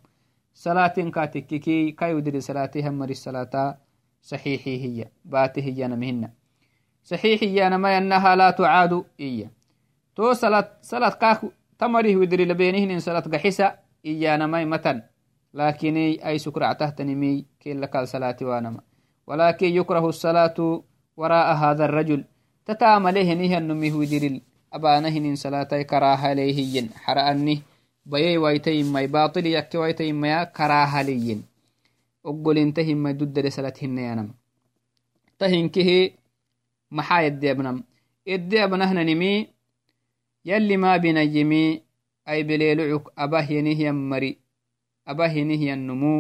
salatin 0.53 1.15
katekkiki 1.15 1.95
kai 1.95 2.15
widiri 2.15 2.43
salate 2.43 2.83
hamari 2.83 3.15
salata 3.15 3.79
saxiixi 4.21 4.75
hiya 4.83 5.07
baate 5.25 5.63
hiyanamihina 5.63 6.35
صحيح 7.09 7.43
يانما 7.43 7.99
أنها 7.99 8.37
لا 8.37 8.51
تعاد 8.51 8.93
إيا 9.21 9.49
تو 10.17 10.33
صلاة 10.33 10.69
صلاة 10.83 11.15
كاك 11.17 11.41
تمره 11.79 12.17
ودري 12.17 12.45
لبينهن 12.45 13.01
صلاة 13.01 13.25
قحسة 13.33 13.67
إيانما 14.05 14.65
متن 14.65 15.03
لكن 15.55 15.97
أي 15.97 16.39
سكر 16.39 16.73
تهتنمي 16.73 17.45
كي 17.61 17.75
لك 17.75 17.97
الصلاة 17.97 18.37
وانما 18.43 18.81
ولكن 19.27 19.67
يكره 19.67 20.09
الصلاة 20.09 20.59
وراء 21.17 21.49
هذا 21.57 21.85
الرجل 21.85 22.25
تتامله 22.69 23.29
نهي 23.35 23.59
النمي 23.59 23.93
ودري 23.93 24.43
أبانهن 24.77 25.35
صلاة 25.45 25.73
كراها 25.91 26.35
ليهين 26.35 26.87
حرأني 27.05 27.55
بيي 28.07 28.39
ويتين 28.39 28.87
ماي 28.93 29.07
باطل 29.07 29.47
يك 29.47 29.73
ويتين 29.75 30.15
مايا 30.15 30.45
كراها 30.45 31.03
ليين 31.03 31.41
أقول 32.27 32.59
انتهي 32.59 32.95
ما 32.95 33.11
دد 33.13 33.39
رسالتهن 33.39 33.99
يانما 33.99 34.35
تهنكه 35.39 35.91
maxaa 36.91 37.23
eddeabnam 37.29 37.79
eddeabnahnanimi 38.35 39.33
yalli 40.45 40.77
maa 40.83 40.99
binayimi 40.99 41.83
ay 42.25 42.41
beleelucuk 42.49 43.13
abahyenihyan 43.25 43.99
mari 44.11 44.31
abahyenihyannumu 45.05 46.15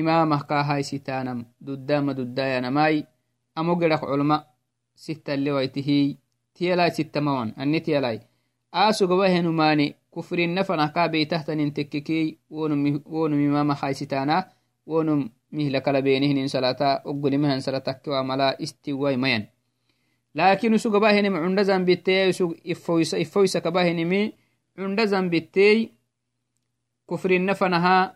imamah 0.00 0.46
kahaysitaanam 0.46 1.42
duddama 1.66 2.14
duddayanamai 2.14 3.02
amo 3.58 3.74
gerak 3.80 4.02
culma 4.06 4.46
sittalewaitihiy 5.04 6.06
tiyalai 6.54 6.90
sittamawan 6.98 7.52
ani 7.56 7.80
tiyalai 7.80 8.18
aasugabahenumani 8.82 9.86
kufrinnafanah 10.10 10.92
kabeitahtanin 10.92 11.72
tekkekiy 11.76 12.26
wonum 12.50 13.40
imama 13.46 13.74
haysitaana 13.74 14.36
wonum 14.86 15.20
mihlakala 15.50 16.02
benihinin 16.02 16.48
salata 16.48 17.00
ogolimahan 17.04 17.62
salatakkewa 17.62 18.24
mala 18.24 18.54
istiwai 18.58 19.16
mayan 19.16 19.44
lakin 20.34 20.74
usu 20.74 20.90
gabahinim 20.90 21.34
cunda 21.42 21.64
zambitey 21.64 22.30
usu 22.30 22.54
ifoysa 23.24 23.60
kabahinimi 23.60 24.34
cunda 24.76 25.06
zambitey 25.06 25.88
kufrinna 27.06 27.54
fanaha 27.54 28.14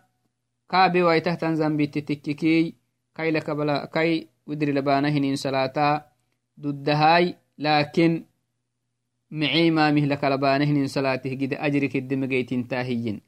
kaabe 0.66 1.02
waitahtan 1.02 1.56
zambitte 1.56 2.00
tikkikiy 2.02 2.72
kailakabala 3.16 3.86
kai 3.86 4.28
widrilabanahin 4.46 5.36
salata 5.36 6.13
duddahay 6.56 7.34
lakin 7.58 8.26
micima 9.30 9.90
mihlakalabanahinin 9.90 10.86
salatih 10.86 11.34
gide 11.34 11.58
ajrikidemegeytintahiyin 11.58 13.18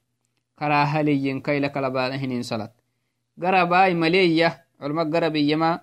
karahaliyin 0.54 1.42
kailakalabanahinin 1.42 2.46
salat 2.46 2.72
garabai 3.34 3.94
maleya 3.94 4.62
culma 4.78 5.04
garabiyama 5.04 5.82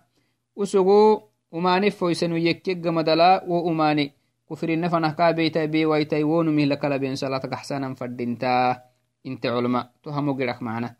usugu 0.55 1.27
umane 1.51 1.91
foysanu 1.91 2.39
yekkeggamadala 2.39 3.43
wo 3.45 3.61
umane 3.67 4.15
kufrinna 4.47 4.89
fanah 4.89 5.13
kabeita 5.13 5.67
bewaitai 5.67 6.23
wonumihilakalaben 6.23 7.19
salat 7.19 7.43
gaxsanan 7.45 7.95
fadinta 7.99 8.81
inte 9.23 9.47
culma 9.51 9.91
to 10.01 10.11
hamo 10.11 10.33
girak 10.33 10.61
macna 10.61 10.95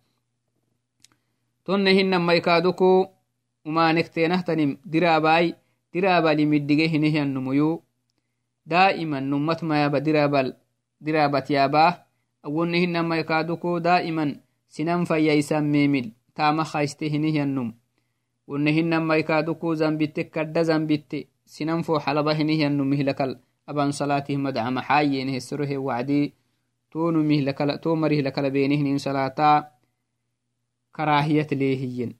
tonne 1.63 1.95
hinamaikaduku 1.95 3.07
umanektenahtanim 3.65 4.77
dirabai 5.93 6.33
dirabalimiddige 6.33 6.89
hinehiannumuyu 6.89 7.83
daiman 8.65 9.29
nummat 9.29 9.61
mayaba 9.61 10.01
dirabal 10.01 10.57
dirabat 10.97 11.49
yaba 11.53 12.09
awonne 12.41 12.81
hinamaikaduku 12.81 13.77
daiman 13.77 14.41
sinan 14.65 15.05
fayyaisan 15.05 15.69
memil 15.69 16.17
tama 16.33 16.65
hayste 16.65 17.05
hinihiannum 17.13 17.77
wonne 18.49 18.73
hinamaikaduku 18.73 19.77
zambitte 19.77 20.33
kadda 20.33 20.65
zambitte 20.65 21.29
sinan 21.45 21.85
fo 21.85 22.01
xalaba 22.01 22.33
hinihiannum 22.33 22.89
mihlakal 22.89 23.37
aban 23.69 23.93
salatih 23.93 24.41
madca 24.41 24.65
maxaayene 24.73 25.29
hesorohe 25.29 25.77
wacdi 25.77 26.33
tonu 26.89 27.21
mihlakala 27.21 27.77
to 27.77 27.93
marihlakala 27.93 28.49
benihnin 28.49 28.97
salata 28.97 29.69
karahiyat 30.89 31.53
leehiyen 31.53 32.17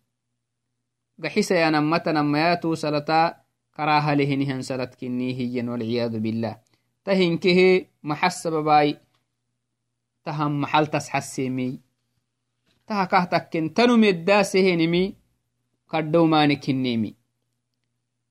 gaxisayanammatanammayatu 1.17 2.77
salata 2.77 3.42
karahalehinihan 3.42 3.42
salat 3.73 4.95
kinnihiyen 4.95 5.69
walciyadu 5.69 6.21
bilah 6.21 6.55
tahinkehe 7.03 7.89
maxasababai 8.01 8.99
tahan 10.23 10.51
maxaltas 10.61 11.09
xasemey 11.11 11.81
taha 12.85 13.07
kah 13.11 13.25
takken 13.25 13.73
tanu 13.75 13.97
meddasehenimi 13.97 15.17
kadda 15.91 16.21
umani 16.21 16.55
kinnimi 16.63 17.11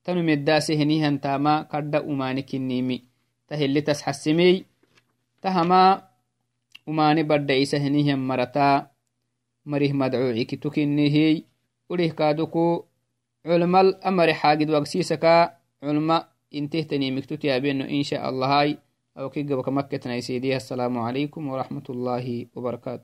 tanu 0.03 0.23
meddasehenihantama 0.23 1.67
kadda 1.71 2.01
umani 2.01 2.43
kinnimi 2.43 3.03
tahilitas 3.47 4.03
xasimey 4.03 4.65
tahama 5.43 6.07
umani 6.87 7.23
badda 7.23 7.55
isa 7.55 7.77
henihian 7.79 8.19
marata 8.19 8.91
marih 9.65 9.93
madcuuciki 9.95 10.55
tukinihiy 10.57 11.47
urih 11.91 12.11
kaaduku 12.15 12.87
علماء 13.45 13.81
الأمر 13.81 14.33
حاجد 14.33 14.69
وقسيسك 14.69 15.25
علماء 15.83 16.27
انتهتني 16.55 17.11
مكتوتي 17.11 17.55
أبينو 17.55 17.85
إن 17.85 18.03
شاء 18.03 18.29
الله 18.29 18.47
هاي 18.59 18.77
أو 19.17 19.29
كيقبك 19.29 19.69
مكتنا 19.69 20.19
سيدي 20.19 20.55
السلام 20.55 20.97
عليكم 20.99 21.47
ورحمة 21.47 21.83
الله 21.89 22.45
وبركاته 22.55 23.01